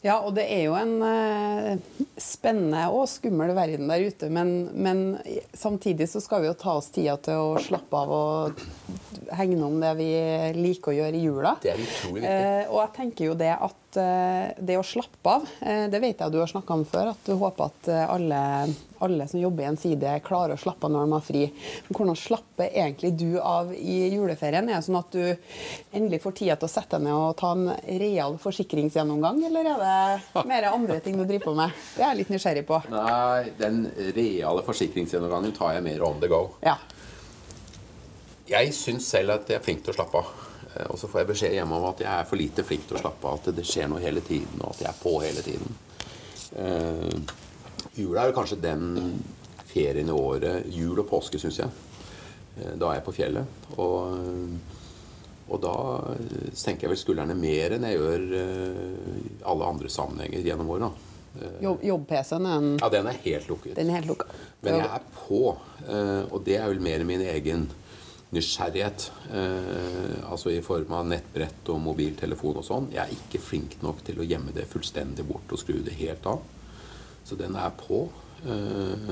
Ja, 0.05 0.19
og 0.21 0.35
det 0.37 0.43
er 0.53 0.67
jo 0.67 0.75
en 0.77 0.99
eh, 1.01 1.79
spennende 2.21 2.83
og 2.93 3.07
skummel 3.09 3.55
verden 3.57 3.89
der 3.89 4.03
ute. 4.05 4.29
Men, 4.29 4.51
men, 4.77 4.99
samtidig 5.57 6.05
så 6.11 6.21
skal 6.21 6.43
vi 6.43 6.51
jo 6.51 6.57
ta 6.59 6.75
oss 6.77 6.91
tida 6.93 7.15
til 7.25 7.41
å 7.41 7.63
slappe 7.63 8.01
av 8.03 8.13
og 8.13 8.61
hegne 9.39 9.65
om 9.67 9.79
det 9.81 9.93
vi 9.99 10.09
liker 10.57 10.93
å 10.93 10.97
gjøre 10.99 11.19
i 11.19 11.23
jula. 11.25 11.55
Det 11.63 11.73
er 11.73 11.81
utrolig 11.81 12.21
viktig. 12.21 12.35
Eh, 12.35 12.69
og 12.69 12.79
jeg 12.83 12.93
tenker 12.99 13.29
jo 13.29 13.39
det 13.39 13.53
at 13.55 13.81
Eh, 13.97 14.51
det 14.57 14.77
å 14.77 14.83
slappe 14.83 15.29
av, 15.29 15.47
eh, 15.61 15.85
det 15.91 15.99
vet 15.99 16.19
jeg 16.19 16.31
du 16.31 16.39
har 16.39 16.49
snakka 16.49 16.73
om 16.73 16.83
før, 16.87 17.11
at 17.13 17.27
du 17.27 17.35
håper 17.39 17.69
at 17.69 17.89
eh, 17.91 18.03
alle, 18.11 18.39
alle 19.05 19.27
som 19.27 19.39
jobber 19.39 19.63
i 19.63 19.67
en 19.69 19.79
side, 19.79 20.15
klarer 20.25 20.55
å 20.55 20.59
slappe 20.59 20.87
av 20.87 20.93
når 20.93 21.05
de 21.05 21.15
har 21.15 21.25
fri. 21.25 21.43
Men 21.87 21.97
hvordan 21.97 22.19
slapper 22.19 22.71
egentlig 22.71 23.13
du 23.19 23.39
av 23.39 23.71
i 23.75 23.97
juleferien? 24.13 24.67
Er 24.69 24.79
det 24.79 24.87
sånn 24.87 24.99
at 24.99 25.15
du 25.15 25.23
endelig 25.95 26.21
får 26.23 26.37
tida 26.39 26.57
til 26.59 26.69
å 26.69 26.73
sette 26.75 26.99
deg 26.99 27.07
ned 27.07 27.15
og 27.15 27.37
ta 27.39 27.53
en 27.55 27.69
real 28.01 28.39
forsikringsgjennomgang, 28.41 29.43
eller 29.49 29.71
er 29.71 29.85
det 29.85 30.45
mer 30.49 30.69
andre 30.71 30.99
ting 31.05 31.19
du 31.19 31.25
driver 31.25 31.51
på 31.51 31.55
med? 31.61 31.85
Det 31.95 32.03
er 32.03 32.11
jeg 32.11 32.21
litt 32.23 32.35
nysgjerrig 32.35 32.65
på. 32.67 32.81
Nei, 32.91 33.53
den 33.61 33.85
reale 34.17 34.65
forsikringsgjennomgangen 34.67 35.55
tar 35.55 35.77
jeg 35.77 35.87
mer 35.87 36.05
on 36.07 36.21
the 36.23 36.31
go. 36.31 36.45
Ja. 36.65 36.77
Jeg 38.45 38.73
syns 38.77 39.07
selv 39.09 39.33
at 39.39 39.49
jeg 39.49 39.57
er 39.57 39.63
flink 39.65 39.81
til 39.85 39.93
å 39.93 39.97
slappe 39.97 40.21
av. 40.21 40.33
Eh, 40.75 40.85
og 40.91 40.99
så 40.99 41.09
får 41.09 41.21
jeg 41.21 41.31
beskjed 41.31 41.55
hjemme 41.57 41.79
om 41.79 41.87
at 41.89 42.03
jeg 42.03 42.11
er 42.11 42.27
for 42.29 42.39
lite 42.39 42.65
flink 42.67 42.85
til 42.89 42.99
å 42.99 43.01
slappe 43.01 43.29
av, 43.29 43.39
at 43.39 43.57
det 43.57 43.65
skjer 43.67 43.89
noe 43.91 44.03
hele 44.03 44.21
tiden, 44.25 44.59
og 44.61 44.75
at 44.75 44.83
jeg 44.83 44.91
er 44.91 45.01
på 45.01 45.15
hele 45.23 45.45
tiden. 45.45 45.81
Uh, 46.55 47.17
jula 47.97 48.21
er 48.21 48.29
jo 48.29 48.35
kanskje 48.37 48.61
den 48.63 48.83
ferien 49.67 50.07
i 50.07 50.13
året 50.13 50.69
Jul 50.71 51.01
og 51.01 51.07
påske, 51.09 51.41
syns 51.41 51.57
jeg. 51.63 51.71
Uh, 52.59 52.75
da 52.79 52.91
er 52.91 52.99
jeg 52.99 53.05
på 53.07 53.15
fjellet. 53.17 53.57
Og, 53.81 54.53
og 55.49 55.59
da 55.65 55.75
senker 56.55 56.85
jeg 56.85 56.93
vel 56.93 57.01
skuldrene 57.01 57.35
mer 57.39 57.75
enn 57.75 57.87
jeg 57.89 57.97
gjør 57.97 58.27
uh, 58.37 59.17
alle 59.51 59.73
andre 59.73 59.91
sammenhenger 59.91 60.45
gjennom 60.45 60.71
året. 60.77 61.01
Jobb-PC-en 61.59 62.45
er 62.47 62.61
en 62.61 62.69
Ja, 62.79 62.87
den 62.93 63.09
er 63.11 63.17
helt 63.25 63.49
lukket. 63.51 63.73
Den 63.75 63.89
er 63.89 63.99
helt 63.99 64.07
lukket. 64.13 64.37
Men 64.63 64.77
jeg 64.79 64.87
er 64.87 65.09
på, 65.17 65.41
og 65.51 66.37
det 66.45 66.55
er 66.55 66.69
vel 66.71 66.79
mer 66.79 67.03
min 67.03 67.25
egen 67.27 67.65
nysgjerrighet. 68.33 69.11
Eh, 69.33 70.31
altså 70.31 70.49
i 70.51 70.61
form 70.65 70.91
av 70.97 71.05
nettbrett 71.07 71.69
og 71.73 71.81
mobiltelefon 71.83 72.59
og 72.61 72.65
sånn. 72.67 72.89
Jeg 72.93 73.03
er 73.03 73.13
ikke 73.13 73.43
flink 73.43 73.77
nok 73.83 74.03
til 74.07 74.19
å 74.19 74.27
gjemme 74.27 74.55
det 74.55 74.67
fullstendig 74.71 75.25
bort 75.27 75.51
og 75.53 75.61
skru 75.61 75.79
det 75.85 75.93
helt 75.99 76.25
av. 76.25 76.41
Så 77.25 77.37
den 77.39 77.55
er 77.55 77.71
på. 77.77 78.07
Eh, 78.45 79.09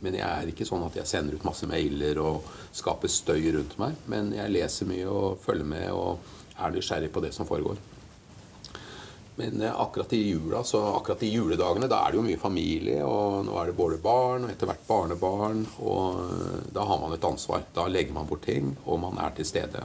Men 0.00 0.14
jeg 0.14 0.22
er 0.30 0.46
ikke 0.46 0.62
sånn 0.62 0.84
at 0.86 0.94
jeg 0.94 1.10
sender 1.10 1.34
ut 1.34 1.42
masse 1.42 1.66
mailer 1.66 2.20
og 2.22 2.44
skaper 2.70 3.10
støy 3.10 3.48
rundt 3.56 3.72
meg. 3.82 3.96
Men 4.06 4.30
jeg 4.30 4.52
leser 4.54 4.86
mye 4.86 5.08
og 5.10 5.40
følger 5.42 5.66
med 5.66 5.90
og 5.90 6.18
er 6.54 6.70
nysgjerrig 6.70 7.10
på 7.10 7.22
det 7.24 7.32
som 7.34 7.48
foregår. 7.48 7.80
Men 9.38 9.62
eh, 9.62 9.80
akkurat 9.80 10.12
i 10.12 10.28
jula, 10.28 10.64
så 10.64 10.80
akkurat 10.96 11.22
i 11.22 11.28
juledagene, 11.30 11.86
da 11.86 12.00
er 12.02 12.10
det 12.10 12.18
jo 12.18 12.24
mye 12.26 12.40
familie. 12.42 13.04
Og 13.06 13.44
nå 13.46 13.54
er 13.60 13.70
det 13.70 13.76
både 13.78 14.00
barn 14.02 14.48
og 14.48 14.50
etter 14.50 14.66
hvert 14.66 14.82
barnebarn. 14.88 15.60
Og 15.78 16.18
eh, 16.24 16.56
da 16.74 16.86
har 16.88 16.98
man 16.98 17.14
et 17.14 17.26
ansvar. 17.28 17.62
Da 17.76 17.86
legger 17.86 18.16
man 18.16 18.26
bort 18.26 18.42
ting, 18.48 18.72
og 18.84 18.98
man 19.04 19.20
er 19.22 19.36
til 19.36 19.46
stede. 19.46 19.84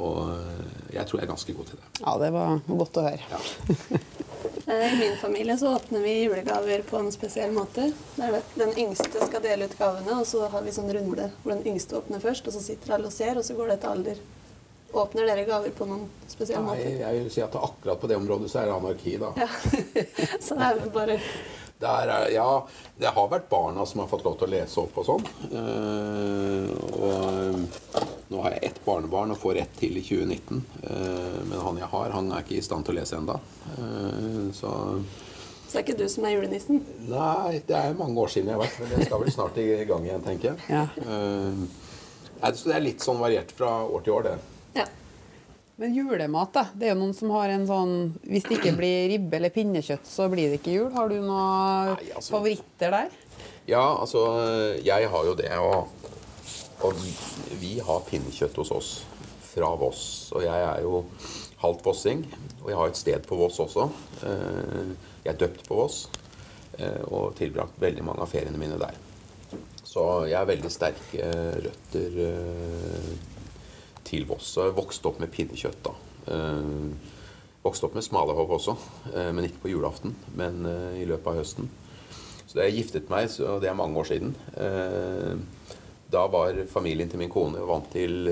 Og 0.00 0.32
eh, 0.32 0.94
jeg 0.94 1.04
tror 1.04 1.20
jeg 1.20 1.26
er 1.26 1.32
ganske 1.34 1.56
god 1.58 1.68
til 1.68 1.82
det. 1.82 1.90
Ja, 2.00 2.14
det 2.22 2.30
var 2.38 2.62
godt 2.70 3.00
å 3.02 3.04
høre. 3.04 3.28
Ja. 3.34 4.00
I 4.88 4.96
min 4.96 5.18
familie 5.20 5.58
så 5.60 5.74
åpner 5.76 6.00
vi 6.00 6.14
julegaver 6.22 6.86
på 6.88 6.96
en 6.96 7.12
spesiell 7.12 7.52
måte. 7.52 7.90
Den 8.16 8.72
yngste 8.80 9.26
skal 9.28 9.44
dele 9.44 9.68
ut 9.68 9.76
gavene, 9.76 10.22
og 10.22 10.24
så 10.28 10.48
har 10.48 10.64
vi 10.64 10.72
sånn 10.72 10.88
runde 10.88 11.28
hvor 11.42 11.52
den 11.52 11.66
yngste 11.68 12.00
åpner 12.00 12.24
først, 12.24 12.48
og 12.48 12.56
så 12.56 12.64
sitter 12.64 12.96
alle 12.96 13.12
og 13.12 13.14
ser, 13.14 13.36
og 13.36 13.44
så 13.44 13.58
går 13.60 13.68
det 13.74 13.76
etter 13.76 13.92
alder. 13.92 14.24
Åpner 14.94 15.26
dere 15.26 15.42
gaver 15.44 15.72
på 15.74 15.86
noen 15.90 16.06
spesiell 16.30 16.62
Nei, 16.62 16.76
måte? 16.76 16.90
jeg 17.00 17.18
vil 17.18 17.30
si 17.34 17.42
at 17.42 17.54
akkurat 17.58 17.98
på 17.98 18.10
det 18.10 18.18
området 18.20 18.50
så 18.50 18.60
er 18.60 18.68
det 18.70 18.74
anarki, 18.76 19.16
da. 19.18 19.32
Ja. 19.42 19.48
så 20.44 20.54
det 20.54 20.68
er 20.68 20.78
vel 20.78 20.92
bare 20.94 21.16
Der 21.82 22.12
er, 22.14 22.28
ja, 22.30 22.46
det 23.02 23.10
har 23.16 23.26
vært 23.32 23.48
barna 23.50 23.86
som 23.90 24.04
har 24.04 24.10
fått 24.12 24.22
lov 24.24 24.36
til 24.38 24.46
å 24.46 24.52
lese 24.52 24.78
opp 24.84 25.00
og 25.02 25.08
sånn. 25.08 25.26
Uh, 25.50 26.70
og 26.94 27.10
eh, 27.10 28.06
nå 28.30 28.44
har 28.44 28.54
jeg 28.54 28.70
ett 28.70 28.78
barnebarn 28.86 29.34
og 29.34 29.40
får 29.42 29.58
ett 29.64 29.74
til 29.82 29.98
i 29.98 30.04
2019. 30.06 30.62
Uh, 30.86 31.42
men 31.50 31.58
han 31.66 31.82
jeg 31.82 31.90
har, 31.96 32.14
han 32.14 32.30
er 32.30 32.46
ikke 32.46 32.60
i 32.60 32.64
stand 32.64 32.86
til 32.86 32.94
å 32.94 33.00
lese 33.00 33.18
ennå. 33.18 33.36
så 34.54 34.70
Så 35.66 35.74
det 35.74 35.82
er 35.82 35.84
ikke 35.88 35.98
du 35.98 36.06
som 36.14 36.30
er 36.30 36.36
julenissen? 36.38 36.80
Nei, 37.10 37.60
det 37.66 37.76
er 37.82 37.98
mange 37.98 38.22
år 38.22 38.32
siden 38.32 38.54
jeg 38.54 38.60
har 38.60 38.64
vært, 38.64 38.80
men 38.80 38.94
det 38.94 39.10
skal 39.10 39.24
vel 39.26 39.34
snart 39.34 39.60
i 39.60 39.68
gang 39.90 40.06
igjen, 40.06 40.24
tenker 40.30 40.52
jeg. 40.54 40.70
Ja. 40.70 40.86
Uh, 41.02 42.48
så 42.54 42.70
det 42.70 42.78
er 42.78 42.86
litt 42.86 43.04
sånn 43.04 43.20
variert 43.20 43.50
fra 43.58 43.80
år 43.82 44.06
til 44.06 44.14
år, 44.14 44.30
det. 44.30 44.53
Ja. 44.74 44.84
Men 45.76 45.94
julemat, 45.96 46.52
da. 46.54 46.66
Det 46.74 46.86
er 46.86 46.92
jo 46.94 47.00
noen 47.00 47.14
som 47.18 47.30
har 47.34 47.50
en 47.50 47.64
sånn 47.66 47.94
Hvis 48.22 48.44
det 48.46 48.60
ikke 48.60 48.76
blir 48.78 49.08
ribbe 49.10 49.36
eller 49.40 49.50
pinnekjøtt, 49.50 50.06
så 50.06 50.28
blir 50.30 50.52
det 50.52 50.60
ikke 50.60 50.74
jul. 50.76 50.90
Har 50.94 51.08
du 51.10 51.16
noen 51.18 51.94
Nei, 51.96 52.10
altså- 52.14 52.36
favoritter 52.36 52.90
der? 52.94 53.10
Ja, 53.66 53.82
altså 53.98 54.22
Jeg 54.84 55.08
har 55.10 55.24
jo 55.26 55.34
det, 55.34 55.50
og, 55.58 55.88
og 56.84 56.94
vi 57.60 57.78
har 57.80 58.04
pinnekjøtt 58.06 58.56
hos 58.62 58.70
oss 58.70 58.92
fra 59.54 59.72
Voss. 59.78 60.30
Og 60.34 60.42
jeg 60.46 60.62
er 60.68 60.82
jo 60.82 61.04
halvt 61.64 61.84
vossing, 61.86 62.24
og 62.62 62.68
jeg 62.70 62.76
har 62.76 62.86
et 62.92 62.96
sted 63.00 63.26
på 63.26 63.36
Voss 63.38 63.58
også. 63.62 63.88
Eh, 64.22 64.94
Jeg 65.24 65.32
er 65.34 65.38
døpt 65.40 65.62
på 65.66 65.74
Voss 65.78 66.08
eh, 66.78 67.00
og 67.08 67.34
tilbrakt 67.38 67.78
veldig 67.80 68.04
mange 68.04 68.20
av 68.20 68.28
feriene 68.28 68.58
mine 68.60 68.76
der. 68.78 68.94
Så 69.84 70.26
jeg 70.28 70.36
har 70.36 70.44
veldig 70.46 70.70
sterke 70.70 71.28
røtter 71.64 72.18
eh, 72.28 73.14
til 74.06 74.26
Voss. 74.28 74.54
Jeg 74.60 74.76
vokste 74.76 75.10
opp 75.10 75.20
med 75.22 75.32
pinnekjøtt, 75.34 75.82
da. 75.84 75.94
Eh, 76.34 77.12
Vokste 77.64 77.86
opp 77.88 77.94
med 77.96 78.04
smalahove 78.04 78.58
også, 78.58 78.74
eh, 79.14 79.30
men 79.32 79.46
ikke 79.46 79.62
på 79.62 79.70
julaften, 79.70 80.12
men 80.36 80.66
eh, 80.68 80.98
i 81.00 81.06
løpet 81.08 81.30
av 81.30 81.38
høsten. 81.38 81.70
Så 82.44 82.58
da 82.58 82.66
jeg 82.66 82.82
giftet 82.82 83.08
meg, 83.08 83.30
så 83.32 83.56
det 83.62 83.70
er 83.70 83.78
mange 83.78 83.96
år 83.98 84.04
siden, 84.10 84.34
da 86.12 86.26
var 86.30 86.60
familien 86.70 87.08
til 87.10 87.18
min 87.18 87.32
kone 87.32 87.64
vant 87.66 87.88
til 87.90 88.28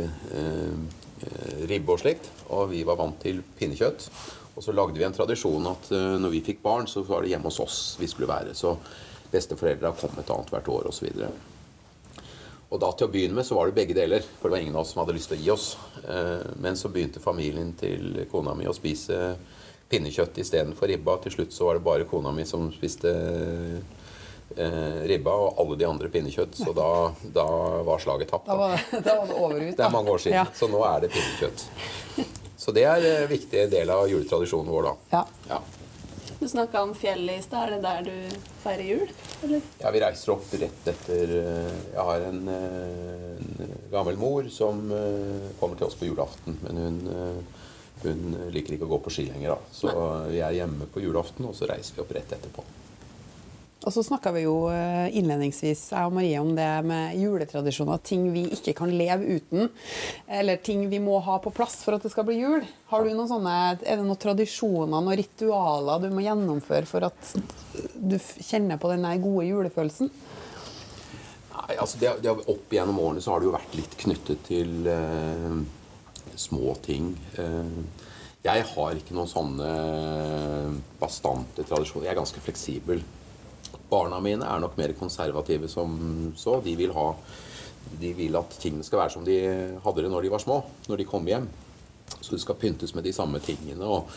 ribbe 1.66 1.96
og 1.96 1.98
slikt, 1.98 2.28
og 2.54 2.68
vi 2.70 2.84
var 2.86 3.00
vant 3.00 3.18
til 3.24 3.40
pinnekjøtt. 3.58 4.06
Og 4.54 4.62
så 4.62 4.76
lagde 4.76 5.00
vi 5.00 5.08
en 5.08 5.16
tradisjon 5.16 5.66
at 5.72 5.90
når 5.90 6.36
vi 6.36 6.44
fikk 6.52 6.62
barn, 6.62 6.86
så 6.86 7.02
var 7.08 7.24
det 7.24 7.32
hjemme 7.32 7.50
hos 7.50 7.58
oss 7.64 7.80
vi 7.98 8.06
skulle 8.06 8.30
være. 8.30 8.54
Så 8.54 8.76
besteforeldra 9.32 9.90
kom 9.98 10.14
et 10.20 10.30
annet 10.30 10.54
hvert 10.54 10.70
år 10.70 10.92
osv. 10.92 11.08
Og 11.08 11.51
da 12.80 12.92
til 12.92 13.06
å 13.08 13.10
begynne 13.12 13.34
med 13.34 13.44
så 13.44 13.54
var 13.54 13.66
det 13.66 13.74
begge 13.74 13.94
deler, 13.94 14.22
for 14.40 14.48
det 14.48 14.56
var 14.56 14.62
ingen 14.62 14.76
av 14.76 14.80
oss 14.86 14.92
som 14.94 15.02
hadde 15.04 15.16
lyst 15.16 15.28
til 15.28 15.38
å 15.38 15.42
gi 15.42 15.50
oss. 15.50 15.76
Eh, 16.08 16.46
Men 16.60 16.74
så 16.76 16.88
begynte 16.88 17.20
familien 17.20 17.72
til 17.78 18.26
kona 18.30 18.54
mi 18.54 18.64
å 18.66 18.72
spise 18.74 19.36
pinnekjøtt 19.90 20.38
istedenfor 20.38 20.88
ribba. 20.88 21.18
Til 21.22 21.32
slutt 21.32 21.52
så 21.52 21.64
var 21.68 21.74
det 21.74 21.84
bare 21.84 22.04
kona 22.08 22.32
mi 22.32 22.44
som 22.48 22.70
spiste 22.72 23.12
eh, 24.56 25.02
ribba, 25.08 25.32
og 25.32 25.58
alle 25.60 25.76
de 25.80 25.84
andre 25.88 26.08
pinnekjøtt. 26.12 26.54
Så 26.56 26.72
da, 26.76 26.88
da 27.34 27.46
var 27.86 27.98
slaget 28.00 28.28
tapt. 28.32 28.46
Da 28.46 28.52
Da. 28.52 28.58
var, 28.58 28.76
det- 28.90 29.04
da 29.04 29.16
var 29.20 29.26
det 29.26 29.34
over 29.36 29.60
ut. 29.60 29.76
Det 29.76 29.84
er 29.86 29.90
mange 29.90 30.10
år 30.10 30.18
siden, 30.18 30.32
Ja. 30.34 30.46
så 30.54 30.68
nå 30.68 30.82
er 30.84 31.00
det 31.00 31.10
pinnekjøtt. 31.12 31.64
Så 32.58 32.72
det 32.72 32.84
er 32.84 33.22
en 33.24 33.28
viktig 33.28 33.70
del 33.70 33.90
av 33.90 34.06
juletradisjonen 34.08 34.68
vår, 34.70 34.82
da. 34.82 34.94
Ja. 35.12 35.24
Ja. 35.48 35.58
Du 36.40 36.46
snakka 36.48 36.82
om 36.82 36.94
fjellet 36.94 37.38
i 37.38 37.42
stad. 37.42 37.68
Er 37.68 37.70
det 37.76 37.82
der 37.82 38.02
du 38.02 38.36
feirer 38.64 38.84
jul? 38.86 39.08
Eller? 39.42 39.64
Ja, 39.82 39.90
vi 39.90 40.00
reiser 40.02 40.34
opp 40.37 40.52
rett 40.54 40.88
etter 40.92 41.32
eh, 41.38 41.72
Jeg 41.92 42.06
har 42.08 42.26
en, 42.28 42.42
eh, 42.49 43.64
en 43.64 43.72
gammel 43.90 44.18
mor 44.20 44.46
som 44.54 44.84
eh, 44.94 45.49
kommer 45.58 45.78
til 45.78 45.88
oss 45.88 45.99
på 45.99 46.06
julaften. 46.06 46.58
Men 46.62 46.78
hun, 46.82 47.00
hun 48.04 48.22
liker 48.54 48.76
ikke 48.76 48.87
å 48.87 48.92
gå 48.94 49.00
på 49.06 49.14
ski 49.14 49.26
lenger, 49.30 49.56
da. 49.56 49.75
Så 49.75 49.92
vi 50.30 50.40
er 50.42 50.61
hjemme 50.61 50.88
på 50.90 51.02
julaften, 51.02 51.49
og 51.50 51.58
så 51.58 51.68
reiser 51.70 51.99
vi 51.99 52.04
opp 52.04 52.14
rett 52.14 52.38
etterpå. 52.38 52.64
Og 53.82 53.90
så 53.90 54.02
snakka 54.06 54.30
vi 54.36 54.44
jo 54.44 54.68
eh, 54.70 55.10
innledningsvis 55.18 55.88
jeg 55.90 56.06
og 56.06 56.14
Marie 56.14 56.38
om 56.38 56.52
det 56.54 56.68
med 56.86 57.16
juletradisjoner. 57.18 57.98
Ting 58.06 58.28
vi 58.34 58.44
ikke 58.54 58.76
kan 58.78 58.92
leve 58.94 59.38
uten. 59.38 59.70
Eller 60.30 60.60
ting 60.62 60.84
vi 60.90 61.00
må 61.02 61.18
ha 61.26 61.38
på 61.42 61.50
plass 61.54 61.80
for 61.82 61.96
at 61.96 62.04
det 62.04 62.12
skal 62.12 62.26
bli 62.28 62.38
jul. 62.38 62.62
Har 62.92 63.02
du 63.02 63.10
noen 63.10 63.30
sånne, 63.30 63.54
Er 63.82 63.98
det 63.98 64.04
noen 64.06 64.20
tradisjoner, 64.22 64.92
noen 64.92 65.18
ritualer 65.18 66.04
du 66.04 66.14
må 66.14 66.22
gjennomføre 66.22 66.86
for 66.86 67.08
at 67.08 67.32
du 67.98 68.14
kjenner 68.20 68.78
på 68.78 68.92
den 68.92 69.08
gode 69.22 69.48
julefølelsen? 69.48 70.12
Nei, 71.52 71.74
altså 71.74 71.98
det, 71.98 72.12
det, 72.22 72.36
Opp 72.50 72.70
gjennom 72.72 73.00
årene 73.02 73.22
så 73.22 73.34
har 73.34 73.42
det 73.42 73.48
jo 73.48 73.56
vært 73.56 73.74
litt 73.78 73.96
knyttet 73.98 74.44
til 74.46 74.86
eh, 74.90 75.56
små 76.38 76.76
ting. 76.86 77.16
Eh, 77.34 77.74
jeg 78.46 78.62
har 78.70 78.94
ikke 78.98 79.14
noen 79.14 79.30
sånne 79.30 79.72
bastante 81.02 81.66
tradisjoner. 81.66 82.08
Jeg 82.08 82.14
er 82.14 82.18
ganske 82.18 82.42
fleksibel. 82.42 83.02
Barna 83.92 84.20
mine 84.25 84.49
er 84.49 84.62
nok 84.62 84.78
mer 84.80 84.94
konservative 84.99 85.68
som 85.68 85.96
så. 86.38 86.58
De 86.64 86.76
vil, 86.78 86.94
ha, 86.96 87.11
de 88.00 88.14
vil 88.16 88.38
at 88.40 88.56
tingene 88.62 88.87
skal 88.87 89.04
være 89.04 89.16
som 89.18 89.26
de 89.26 89.37
hadde 89.84 90.06
det 90.06 90.12
når 90.12 90.25
de 90.25 90.32
var 90.32 90.42
små, 90.44 90.62
når 90.88 91.02
de 91.02 91.08
kom 91.11 91.28
hjem. 91.28 91.50
Så 92.20 92.34
det 92.34 92.40
skal 92.42 92.54
pyntes 92.54 92.94
med 92.94 93.04
de 93.04 93.12
samme 93.12 93.40
tingene. 93.42 93.84
Og, 93.84 94.08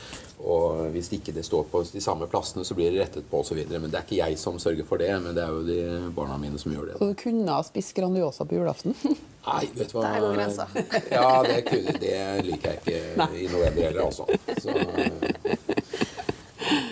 og 0.46 0.82
hvis 0.94 1.10
ikke 1.16 1.34
det 1.36 1.46
står 1.48 1.68
på 1.72 1.82
de 1.92 2.02
samme 2.04 2.28
plassene, 2.30 2.66
så 2.68 2.76
blir 2.78 2.92
det 2.92 3.02
rettet 3.02 3.30
på 3.32 3.40
osv. 3.42 3.62
Men 3.72 3.88
det 3.90 4.00
er 4.00 4.06
ikke 4.06 4.20
jeg 4.20 4.40
som 4.40 4.60
sørger 4.62 4.88
for 4.88 5.02
det, 5.02 5.12
men 5.24 5.36
det 5.38 5.44
er 5.44 5.54
jo 5.54 5.64
de 5.68 6.12
barna 6.16 6.38
mine 6.42 6.60
som 6.62 6.74
gjør 6.76 6.92
det. 6.92 6.98
Så 7.00 7.10
du 7.12 7.16
kunne 7.24 7.56
ha 7.56 7.64
spist 7.66 7.96
Grandiosa 7.98 8.46
på 8.46 8.60
julaften? 8.60 8.98
Nei, 9.48 9.64
vet 9.78 9.92
du 9.92 10.00
hva 10.00 10.08
Der 10.10 10.24
går 10.26 10.40
grensa. 10.40 10.68
Ja, 11.14 11.30
det, 11.46 11.60
kunne, 11.70 11.96
det 12.02 12.18
liker 12.48 12.74
jeg 12.74 12.82
ikke 12.82 13.30
i 13.38 13.48
november 13.52 13.88
heller, 13.88 14.06
altså. 14.08 14.26
Så, 14.58 15.65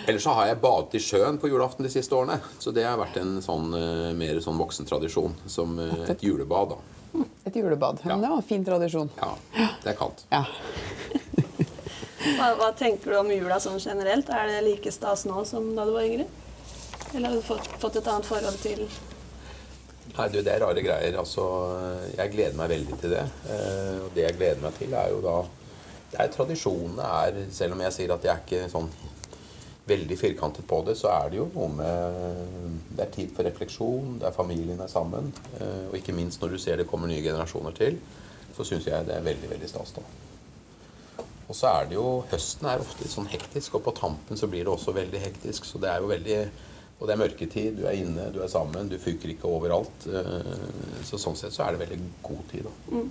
ellers 0.06 0.22
så 0.26 0.34
har 0.36 0.48
jeg 0.50 0.60
badet 0.62 0.98
i 0.98 1.02
sjøen 1.02 1.38
på 1.40 1.48
julaften 1.50 1.86
de 1.86 1.92
siste 1.92 2.14
årene. 2.16 2.38
Så 2.58 2.72
det 2.74 2.84
har 2.86 2.98
vært 3.00 3.16
en 3.20 3.38
sånn 3.44 3.72
eh, 3.78 4.10
mer 4.16 4.40
sånn 4.44 4.58
voksentradisjon. 4.60 5.34
Som 5.46 5.78
eh, 5.82 6.04
et 6.12 6.22
julebad, 6.24 6.74
da. 6.74 7.24
Et 7.46 7.56
julebad. 7.56 8.00
Ja. 8.02 8.14
Men 8.14 8.24
det 8.24 8.32
var 8.32 8.40
en 8.42 8.48
fin 8.48 8.64
tradisjon. 8.66 9.10
Ja, 9.20 9.34
det 9.84 9.94
er 9.94 9.98
kaldt. 9.98 10.26
Ja. 10.32 10.44
Hva, 12.38 12.54
hva 12.56 12.70
tenker 12.76 13.12
du 13.12 13.18
om 13.20 13.28
jula 13.32 13.58
sånn 13.60 13.80
generelt? 13.82 14.30
Er 14.32 14.48
det 14.48 14.62
like 14.64 14.92
stas 14.94 15.26
nå 15.28 15.42
som 15.48 15.74
da 15.76 15.84
du 15.84 15.92
var 15.92 16.06
yngre? 16.08 16.24
Eller 17.14 17.28
har 17.28 17.36
du 17.36 17.44
fått, 17.44 17.66
fått 17.82 17.98
et 18.00 18.08
annet 18.10 18.26
forhold 18.26 18.56
til 18.62 18.86
Nei, 20.14 20.28
du, 20.30 20.36
det 20.46 20.52
er 20.52 20.60
rare 20.62 20.82
greier. 20.84 21.16
Altså, 21.18 21.42
jeg 22.14 22.30
gleder 22.30 22.54
meg 22.58 22.68
veldig 22.70 22.98
til 23.02 23.14
det. 23.16 23.24
Eh, 23.50 23.96
Og 24.04 24.12
det 24.14 24.28
jeg 24.28 24.36
gleder 24.38 24.60
meg 24.62 24.76
til, 24.78 24.94
er 24.94 25.10
jo 25.10 25.20
da 25.24 25.36
Det 26.12 26.20
er 26.22 26.30
tradisjonene 26.36 27.08
er 27.24 27.40
Selv 27.54 27.74
om 27.74 27.82
jeg 27.82 27.96
sier 27.96 28.14
at 28.14 28.26
jeg 28.28 28.32
er 28.34 28.44
ikke 28.44 28.68
sånn 28.72 28.88
veldig 29.86 30.16
firkantet 30.16 30.66
på 30.66 30.78
det, 30.86 30.94
så 30.96 31.10
er 31.12 31.30
det 31.30 31.36
jo 31.42 31.48
noe 31.54 31.68
med 31.76 32.78
Det 32.96 33.02
er 33.04 33.10
tid 33.12 33.32
for 33.36 33.44
refleksjon, 33.44 34.18
det 34.20 34.28
er 34.30 34.36
familien 34.36 34.80
er 34.80 34.88
sammen. 34.88 35.32
eh, 35.60 35.88
Og 35.90 35.96
ikke 35.98 36.14
minst 36.16 36.40
når 36.40 36.54
du 36.54 36.58
ser 36.58 36.76
det 36.80 36.86
kommer 36.88 37.10
nye 37.10 37.22
generasjoner 37.22 37.74
til, 37.76 37.98
så 38.56 38.64
syns 38.64 38.86
jeg 38.86 39.06
det 39.06 39.16
er 39.16 39.26
veldig, 39.26 39.50
veldig 39.50 39.68
stas. 39.68 39.92
da. 39.96 40.02
Og 41.48 41.54
så 41.58 41.66
er 41.68 41.88
det 41.90 41.98
jo 41.98 42.24
Høsten 42.30 42.68
er 42.70 42.80
ofte 42.80 43.02
litt 43.04 43.12
sånn 43.12 43.28
hektisk, 43.28 43.74
og 43.74 43.84
på 43.84 43.92
tampen 43.98 44.36
så 44.40 44.46
blir 44.48 44.64
det 44.64 44.72
også 44.72 44.94
veldig 44.96 45.20
hektisk. 45.20 45.66
Så 45.68 45.78
det 45.82 45.90
er 45.90 46.00
jo 46.00 46.08
veldig 46.12 46.38
Og 47.00 47.08
det 47.08 47.12
er 47.16 47.18
mørketid, 47.26 47.76
du 47.76 47.86
er 47.90 47.96
inne, 47.98 48.28
du 48.32 48.38
er 48.40 48.48
sammen, 48.48 48.88
du 48.88 48.96
fyker 49.02 49.28
ikke 49.28 49.50
overalt. 49.50 50.06
eh, 50.06 51.02
Så 51.04 51.18
sånn 51.18 51.36
sett 51.36 51.52
så 51.52 51.66
er 51.66 51.72
det 51.76 51.80
veldig 51.88 51.98
god 52.22 52.44
tid, 52.52 52.64
da. 52.64 53.02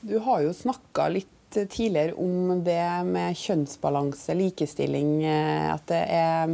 Du 0.00 0.18
har 0.18 0.42
jo 0.42 0.52
snakka 0.56 1.10
litt 1.12 1.37
tidligere 1.66 2.14
om 2.20 2.62
det 2.64 2.82
med 3.08 3.36
kjønnsbalanse, 3.38 4.36
likestilling, 4.38 5.24
eh, 5.26 5.68
at 5.72 5.86
det 5.90 6.02
er 6.14 6.52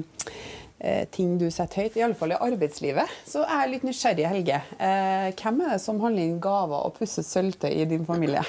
eh, 0.78 1.02
ting 1.12 1.36
du 1.40 1.50
setter 1.52 1.84
høyt, 1.84 1.98
i 1.98 2.04
alle 2.06 2.18
fall 2.18 2.34
i 2.34 2.40
arbeidslivet. 2.46 3.12
Så 3.28 3.42
jeg 3.44 3.58
er 3.58 3.72
litt 3.72 3.84
nysgjerrig, 3.86 4.28
Helge. 4.30 4.62
Eh, 4.78 5.28
Hvem 5.40 5.60
er 5.64 5.74
det 5.74 5.82
som 5.84 6.00
handler 6.04 6.24
inn 6.24 6.40
gaver 6.42 6.88
og 6.88 6.96
pusser 6.98 7.26
sølvtøy 7.26 7.72
i 7.72 7.88
din 7.90 8.06
familie? 8.08 8.44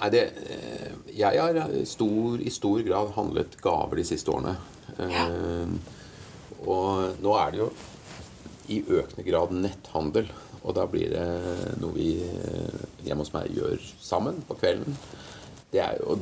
Nei, 0.00 0.08
det, 0.14 0.24
jeg 1.12 1.36
har 1.36 1.62
stor, 1.84 2.40
i 2.40 2.50
stor 2.50 2.80
grad 2.86 3.14
handlet 3.18 3.58
gaver 3.60 4.00
de 4.00 4.06
siste 4.08 4.32
årene. 4.32 4.56
Ja. 4.96 5.26
Og 6.64 7.20
nå 7.20 7.34
er 7.36 7.52
det 7.52 7.60
jo 7.60 7.68
i 8.70 8.80
økende 8.86 9.26
grad 9.26 9.52
netthandel. 9.56 10.30
Og 10.60 10.76
da 10.76 10.86
blir 10.90 11.12
det 11.12 11.26
noe 11.80 11.94
vi 11.96 12.10
eh, 12.24 12.80
hjemme 13.06 13.24
hos 13.24 13.32
meg 13.32 13.54
gjør 13.56 13.80
sammen 14.00 14.42
på 14.48 14.58
kvelden. 14.60 14.98
Det 15.70 15.80
er 15.84 16.00
jo, 16.02 16.18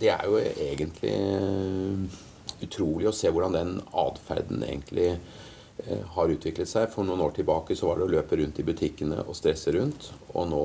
det 0.00 0.10
er 0.12 0.26
jo 0.28 0.40
egentlig 0.42 1.14
eh, 1.14 2.18
utrolig 2.66 3.08
å 3.08 3.14
se 3.16 3.32
hvordan 3.32 3.56
den 3.56 3.72
atferden 4.02 4.64
egentlig 4.66 5.08
eh, 5.14 6.04
har 6.16 6.34
utviklet 6.34 6.68
seg. 6.68 6.90
For 6.92 7.08
noen 7.08 7.24
år 7.24 7.32
tilbake 7.38 7.76
så 7.78 7.88
var 7.88 8.00
det 8.00 8.10
å 8.10 8.12
løpe 8.18 8.38
rundt 8.42 8.60
i 8.60 8.66
butikkene 8.68 9.24
og 9.24 9.38
stresse 9.38 9.72
rundt. 9.78 10.10
Og 10.34 10.50
nå 10.52 10.64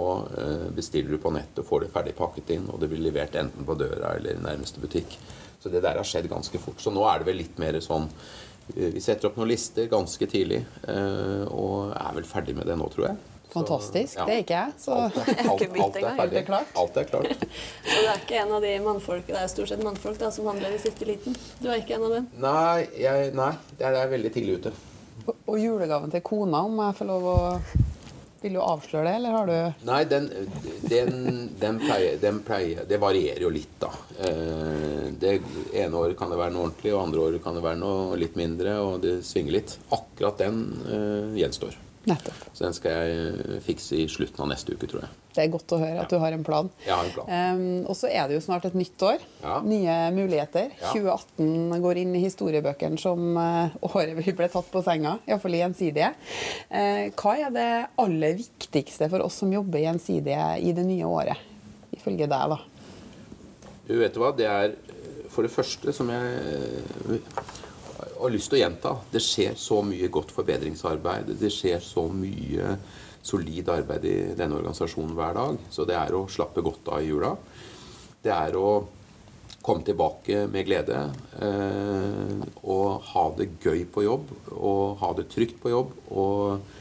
bestiller 0.75 1.15
du 1.15 1.21
på 1.23 1.31
nett 1.35 1.63
og 1.63 1.69
får 1.69 1.85
det 1.85 1.93
ferdig 1.95 2.17
pakket 2.17 2.57
inn, 2.57 2.67
og 2.73 2.81
det 2.83 2.91
blir 2.91 3.05
levert 3.07 3.39
enten 3.39 3.67
på 3.67 3.79
døra 3.79 4.17
eller 4.17 4.35
i 4.35 4.43
nærmeste 4.43 4.83
butikk. 4.83 5.15
Så 5.63 5.71
det 5.73 5.81
der 5.83 5.97
har 5.97 6.05
skjedd 6.05 6.27
ganske 6.31 6.59
fort. 6.61 6.83
Så 6.83 6.91
nå 6.93 7.01
er 7.09 7.19
det 7.19 7.31
vel 7.31 7.41
litt 7.41 7.57
mer 7.61 7.79
sånn 7.83 8.05
vi 8.75 9.01
setter 9.01 9.29
opp 9.29 9.39
noen 9.39 9.49
lister 9.51 9.87
ganske 9.91 10.27
tidlig, 10.29 10.61
eh, 10.87 11.43
og 11.47 11.93
er 11.95 12.15
vel 12.17 12.27
ferdig 12.27 12.55
med 12.57 12.67
det 12.69 12.77
nå, 12.79 12.89
tror 12.93 13.09
jeg. 13.09 13.17
Fantastisk. 13.53 14.13
Så, 14.13 14.19
ja. 14.19 14.25
Det 14.27 14.33
er 14.33 14.41
ikke 14.43 14.57
jeg. 14.57 14.73
Så 14.77 14.97
alt 14.97 15.17
er, 15.17 15.39
alt, 15.47 15.77
alt 15.85 15.99
er 16.01 16.17
ferdig. 16.19 16.43
Klart. 16.49 16.73
Alt 16.75 16.97
er 16.99 17.07
klart. 17.09 17.45
så 17.87 17.95
du 18.03 18.09
er 18.11 18.21
ikke 18.21 18.41
en 18.41 18.53
av 18.57 18.67
de 18.67 18.73
mannfolk, 18.83 19.25
det 19.29 19.39
er 19.39 19.51
stort 19.51 19.71
sett 19.71 19.83
mannfolk 19.85 20.19
da, 20.21 20.31
som 20.35 20.49
handler 20.51 20.75
i 20.75 20.81
siste 20.83 21.07
liten? 21.07 21.37
Du 21.61 21.69
er 21.71 21.81
ikke 21.81 21.97
en 21.97 22.07
av 22.09 22.17
dem? 22.17 22.29
Nei, 22.43 22.87
jeg, 22.99 23.31
nei 23.37 23.53
jeg 23.79 24.01
er 24.03 24.13
veldig 24.13 24.33
tidlig 24.35 24.59
ute. 24.61 24.75
Og 25.27 25.55
julegaven 25.59 26.11
til 26.13 26.23
kona, 26.27 26.63
om 26.67 26.77
jeg 26.83 26.99
får 26.99 27.09
lov 27.09 27.31
å 27.31 27.37
vil 28.41 28.53
du 28.53 28.61
avsløre 28.61 29.07
det, 29.07 29.15
eller 29.17 29.33
har 29.33 29.47
du 29.49 29.85
Nei, 29.87 30.01
den, 30.05 30.27
den, 30.85 31.15
den, 31.59 31.79
pleier, 31.81 32.19
den 32.21 32.41
pleier, 32.45 32.83
Det 32.87 32.99
varierer 33.01 33.41
jo 33.41 33.49
litt, 33.49 33.73
da. 33.81 33.89
Eh, 35.21 35.41
det 35.73 35.81
ene 35.83 35.97
året 35.97 36.17
kan 36.17 36.31
det 36.31 36.39
være 36.39 36.53
noe 36.55 36.69
ordentlig, 36.69 36.93
og 36.93 37.03
andre 37.07 37.25
året 37.25 37.43
kan 37.43 37.57
det 37.57 37.65
være 37.65 37.81
noe 37.81 38.17
litt 38.19 38.37
mindre, 38.39 38.77
og 38.83 39.01
det 39.03 39.19
svinger 39.25 39.59
litt. 39.59 39.77
Akkurat 39.95 40.39
den 40.41 40.63
uh, 40.87 41.35
gjenstår. 41.37 41.77
Nettopp. 42.07 42.43
Så 42.55 42.63
den 42.63 42.75
skal 42.75 42.93
jeg 42.93 43.63
fikse 43.65 43.97
i 43.99 44.05
slutten 44.07 44.45
av 44.45 44.47
neste 44.53 44.77
uke, 44.77 44.87
tror 44.87 45.01
jeg. 45.03 45.15
Det 45.35 45.43
er 45.43 45.49
godt 45.51 45.73
å 45.75 45.79
høre 45.81 46.01
at 46.01 46.13
du 46.13 46.15
har 46.21 46.33
en 46.33 46.45
plan. 46.45 46.69
Jeg 46.85 46.93
har 46.95 47.09
en 47.09 47.11
plan. 47.13 47.27
Um, 47.27 47.81
og 47.91 47.97
så 47.99 48.07
er 48.07 48.29
det 48.29 48.37
jo 48.37 48.43
snart 48.45 48.63
et 48.69 48.77
nytt 48.79 49.03
år. 49.05 49.25
Ja. 49.43 49.57
Nye 49.67 49.97
muligheter. 50.15 50.71
Ja. 50.79 50.93
2018 50.95 51.83
går 51.83 51.99
inn 52.01 52.15
i 52.15 52.23
historiebøkene 52.23 53.01
som 53.01 53.35
uh, 53.35 53.75
året 53.91 54.15
vi 54.17 54.33
ble 54.37 54.47
tatt 54.53 54.71
på 54.71 54.81
senga, 54.85 55.17
iallfall 55.27 55.59
i 55.59 55.61
Gjensidige. 55.61 56.13
Uh, 56.71 57.11
hva 57.19 57.35
er 57.43 57.53
det 57.53 57.69
aller 58.05 58.39
viktigste 58.39 59.11
for 59.11 59.27
oss 59.27 59.43
som 59.43 59.51
jobber 59.53 59.83
i 59.83 59.85
Gjensidige 59.85 60.49
i 60.63 60.73
det 60.79 60.87
nye 60.87 61.11
året, 61.11 61.45
ifølge 61.99 62.31
deg, 62.31 62.55
da? 62.55 62.61
Du 63.87 63.95
vet 63.99 64.17
hva, 64.19 64.33
det 64.35 64.47
er 64.47 64.73
for 65.37 65.45
det 65.45 65.53
første 65.53 65.93
som 65.93 66.09
jeg 66.09 67.19
har 68.17 68.31
lyst 68.33 68.49
til 68.49 68.57
å 68.57 68.63
gjenta. 68.63 68.93
Det 69.13 69.21
skjer 69.21 69.57
så 69.61 69.83
mye 69.85 70.09
godt 70.13 70.33
forbedringsarbeid. 70.33 71.35
Det 71.37 71.51
skjer 71.53 71.83
så 71.85 72.07
mye 72.09 72.73
solid 73.27 73.69
arbeid 73.69 74.05
i 74.07 74.17
denne 74.37 74.57
organisasjonen 74.57 75.13
hver 75.17 75.37
dag. 75.37 75.59
Så 75.69 75.85
det 75.85 75.97
er 75.99 76.15
å 76.17 76.25
slappe 76.31 76.63
godt 76.65 76.89
av 76.89 77.03
i 77.03 77.11
jula. 77.11 77.35
Det 78.23 78.33
er 78.33 78.57
å 78.57 78.71
komme 79.61 79.83
tilbake 79.85 80.45
med 80.49 80.65
glede 80.65 81.03
eh, 81.43 82.43
og 82.63 83.03
ha 83.11 83.25
det 83.37 83.49
gøy 83.59 83.83
på 83.91 84.05
jobb 84.05 84.29
og 84.55 85.01
ha 85.01 85.11
det 85.17 85.27
trygt 85.33 85.59
på 85.61 85.73
jobb. 85.73 85.93
Og, 86.17 86.73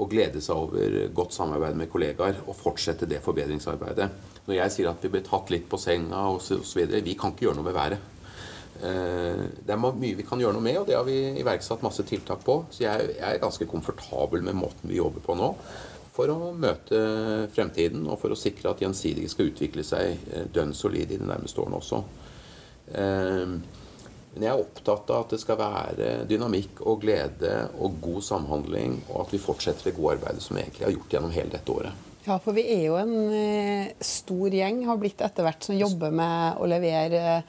og 0.00 0.10
glede 0.10 0.42
seg 0.42 0.56
over 0.56 0.98
godt 1.14 1.36
samarbeid 1.36 1.78
med 1.78 1.92
kollegaer 1.92 2.42
og 2.46 2.58
fortsette 2.58 3.06
det 3.06 3.22
forbedringsarbeidet. 3.22 4.10
Når 4.46 4.56
jeg 4.56 4.74
sier 4.74 4.90
at 4.90 5.04
vi 5.04 5.12
blir 5.12 5.26
tatt 5.26 5.50
litt 5.52 5.68
på 5.70 5.78
senga 5.80 6.24
osv. 6.32 6.80
Vi 6.90 7.16
kan 7.18 7.34
ikke 7.34 7.48
gjøre 7.48 7.60
noe 7.60 7.68
med 7.68 7.76
været. 7.76 8.08
Eh, 8.80 9.42
det 9.66 9.74
er 9.74 9.80
mye 9.80 10.16
vi 10.16 10.24
kan 10.26 10.40
gjøre 10.40 10.56
noe 10.56 10.64
med, 10.64 10.78
og 10.80 10.86
det 10.88 10.96
har 10.96 11.04
vi 11.04 11.18
iverksatt 11.40 11.84
masse 11.84 12.04
tiltak 12.08 12.44
på. 12.46 12.62
Så 12.72 12.84
jeg, 12.86 13.16
er 13.20 13.42
ganske 13.42 13.68
komfortabel 13.68 14.44
med 14.46 14.58
måten 14.58 14.90
vi 14.90 15.00
jobber 15.00 15.24
på 15.24 15.36
nå. 15.38 15.52
For 16.16 16.32
å 16.32 16.52
møte 16.56 17.00
fremtiden 17.54 18.08
og 18.10 18.18
for 18.20 18.34
å 18.34 18.38
sikre 18.38 18.72
at 18.72 18.80
Gjensidige 18.82 19.30
skal 19.30 19.52
utvikle 19.52 19.84
seg 19.86 20.16
eh, 20.32 20.48
dønn 20.52 20.74
solid 20.76 21.12
i 21.12 21.20
de 21.20 21.28
nærmeste 21.28 21.62
årene 21.62 21.80
også. 21.80 22.02
Eh, 22.96 23.54
men 24.30 24.46
jeg 24.46 24.52
er 24.52 24.62
opptatt 24.62 25.10
av 25.10 25.24
at 25.24 25.32
det 25.34 25.40
skal 25.42 25.58
være 25.58 26.10
dynamikk 26.30 26.84
og 26.86 27.00
glede 27.02 27.54
og 27.82 27.98
god 28.02 28.22
samhandling, 28.22 29.00
og 29.10 29.24
at 29.24 29.34
vi 29.34 29.42
fortsetter 29.42 29.90
det 29.90 29.96
gode 29.96 30.20
arbeidet 30.20 30.44
som 30.44 30.54
vi 30.54 30.62
egentlig 30.62 30.86
har 30.86 30.94
gjort 30.94 31.16
gjennom 31.16 31.34
hele 31.34 31.52
dette 31.56 31.74
året. 31.74 32.09
Ja, 32.26 32.36
for 32.42 32.52
vi 32.56 32.66
er 32.68 32.82
jo 32.90 32.98
en 33.00 33.14
stor 34.04 34.52
gjeng, 34.52 34.82
har 34.88 35.00
blitt 35.00 35.22
etter 35.24 35.46
hvert, 35.46 35.64
som 35.64 35.78
jobber 35.78 36.12
med 36.12 36.60
å 36.60 36.68
levere 36.68 37.40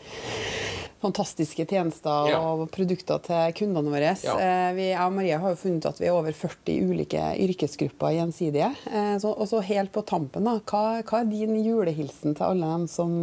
fantastiske 1.02 1.66
tjenester 1.66 2.30
ja. 2.30 2.40
og 2.40 2.68
produkter 2.74 3.22
til 3.26 3.56
kundene 3.58 3.94
våre. 3.94 4.14
Ja. 4.22 4.36
Eh, 4.38 4.68
vi, 4.78 4.88
jeg 4.92 5.02
og 5.02 5.16
Maria 5.16 5.40
har 5.42 5.56
jo 5.56 5.60
funnet 5.64 5.88
at 5.90 6.02
vi 6.02 6.08
er 6.10 6.18
over 6.18 6.36
40 6.38 6.92
ulike 6.92 7.24
yrkesgrupper 7.42 8.16
gjensidige. 8.20 8.70
Eh, 8.92 9.16
så, 9.22 9.34
og 9.34 9.50
så 9.50 9.64
helt 9.66 9.94
på 9.96 10.06
tampen, 10.08 10.46
da, 10.46 10.60
hva, 10.62 11.02
hva, 11.02 11.24
er 11.24 11.32
din 11.32 11.58
julehilsen 11.58 12.38
til 12.38 12.48
alle 12.52 12.70
dem 12.76 12.86
som 12.92 13.18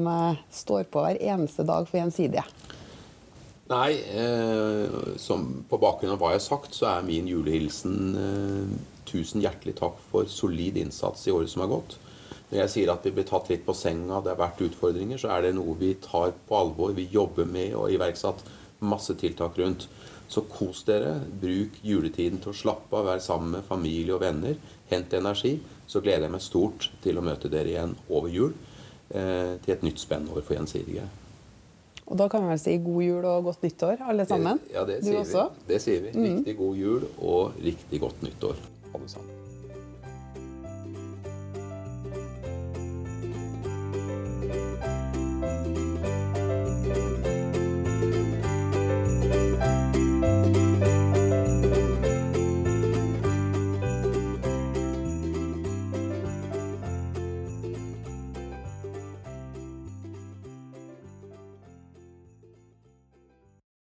står 0.54 0.90
på 0.90 1.06
hver 1.06 1.22
eneste 1.22 1.66
dag 1.68 1.86
for 1.88 2.00
Gjensidige? 2.00 2.44
Nei, 3.68 3.98
eh, 4.16 5.16
som 5.20 5.42
på 5.68 5.78
bakgrunn 5.80 6.14
av 6.14 6.22
hva 6.22 6.32
jeg 6.32 6.40
har 6.40 6.46
sagt, 6.46 6.72
så 6.76 6.88
er 6.94 7.04
min 7.04 7.28
julehilsen 7.28 7.98
eh, 8.16 8.78
tusen 9.08 9.42
hjertelig 9.44 9.78
takk 9.80 9.98
for 10.10 10.28
solid 10.30 10.78
innsats 10.80 11.26
i 11.26 11.34
året 11.34 11.52
som 11.52 11.64
har 11.64 11.72
gått. 11.72 11.96
Når 12.48 12.62
jeg 12.62 12.72
sier 12.72 12.92
at 12.92 13.04
vi 13.04 13.12
blir 13.16 13.26
tatt 13.28 13.50
litt 13.52 13.66
på 13.66 13.74
senga, 13.76 14.22
det 14.24 14.32
har 14.32 14.40
vært 14.40 14.62
utfordringer, 14.64 15.20
så 15.20 15.34
er 15.34 15.44
det 15.44 15.56
noe 15.58 15.76
vi 15.80 15.92
tar 16.04 16.32
på 16.48 16.56
alvor. 16.56 16.94
Vi 16.96 17.08
jobber 17.12 17.48
med 17.48 17.74
og 17.76 17.92
iverksatt 17.92 18.44
masse 18.80 19.16
tiltak 19.20 19.58
rundt. 19.60 19.88
Så 20.28 20.44
kos 20.48 20.82
dere. 20.88 21.14
Bruk 21.40 21.76
juletiden 21.84 22.40
til 22.44 22.52
å 22.52 22.56
slappe 22.56 22.96
av, 22.96 23.06
være 23.08 23.24
sammen 23.24 23.54
med 23.56 23.68
familie 23.68 24.16
og 24.16 24.22
venner. 24.24 24.56
Hent 24.90 25.16
energi. 25.16 25.56
Så 25.88 26.02
gleder 26.04 26.26
jeg 26.28 26.34
meg 26.36 26.44
stort 26.44 26.90
til 27.04 27.20
å 27.20 27.24
møte 27.24 27.52
dere 27.52 27.72
igjen 27.72 27.94
over 28.08 28.32
jul. 28.32 28.52
Eh, 29.08 29.56
til 29.64 29.72
et 29.72 29.84
nytt 29.86 30.00
spennende 30.00 30.36
år 30.36 30.44
for 30.44 30.56
Gjensidige. 30.56 31.06
Og 32.08 32.16
da 32.16 32.28
kan 32.32 32.44
vi 32.44 32.52
vel 32.52 32.60
si 32.60 32.74
god 32.80 33.04
jul 33.04 33.28
og 33.28 33.48
godt 33.48 33.64
nyttår, 33.66 34.02
alle 34.08 34.24
sammen? 34.28 34.60
ja, 34.72 34.84
det 34.88 35.02
sier 35.04 35.24
vi. 35.24 35.44
Det 35.68 35.80
sier 35.84 36.04
vi. 36.06 36.12
Riktig 36.16 36.54
god 36.56 36.76
jul 36.80 37.04
og 37.18 37.58
riktig 37.64 38.00
godt 38.00 38.22
nyttår, 38.24 38.60
alle 38.94 39.08
sammen. 39.08 39.37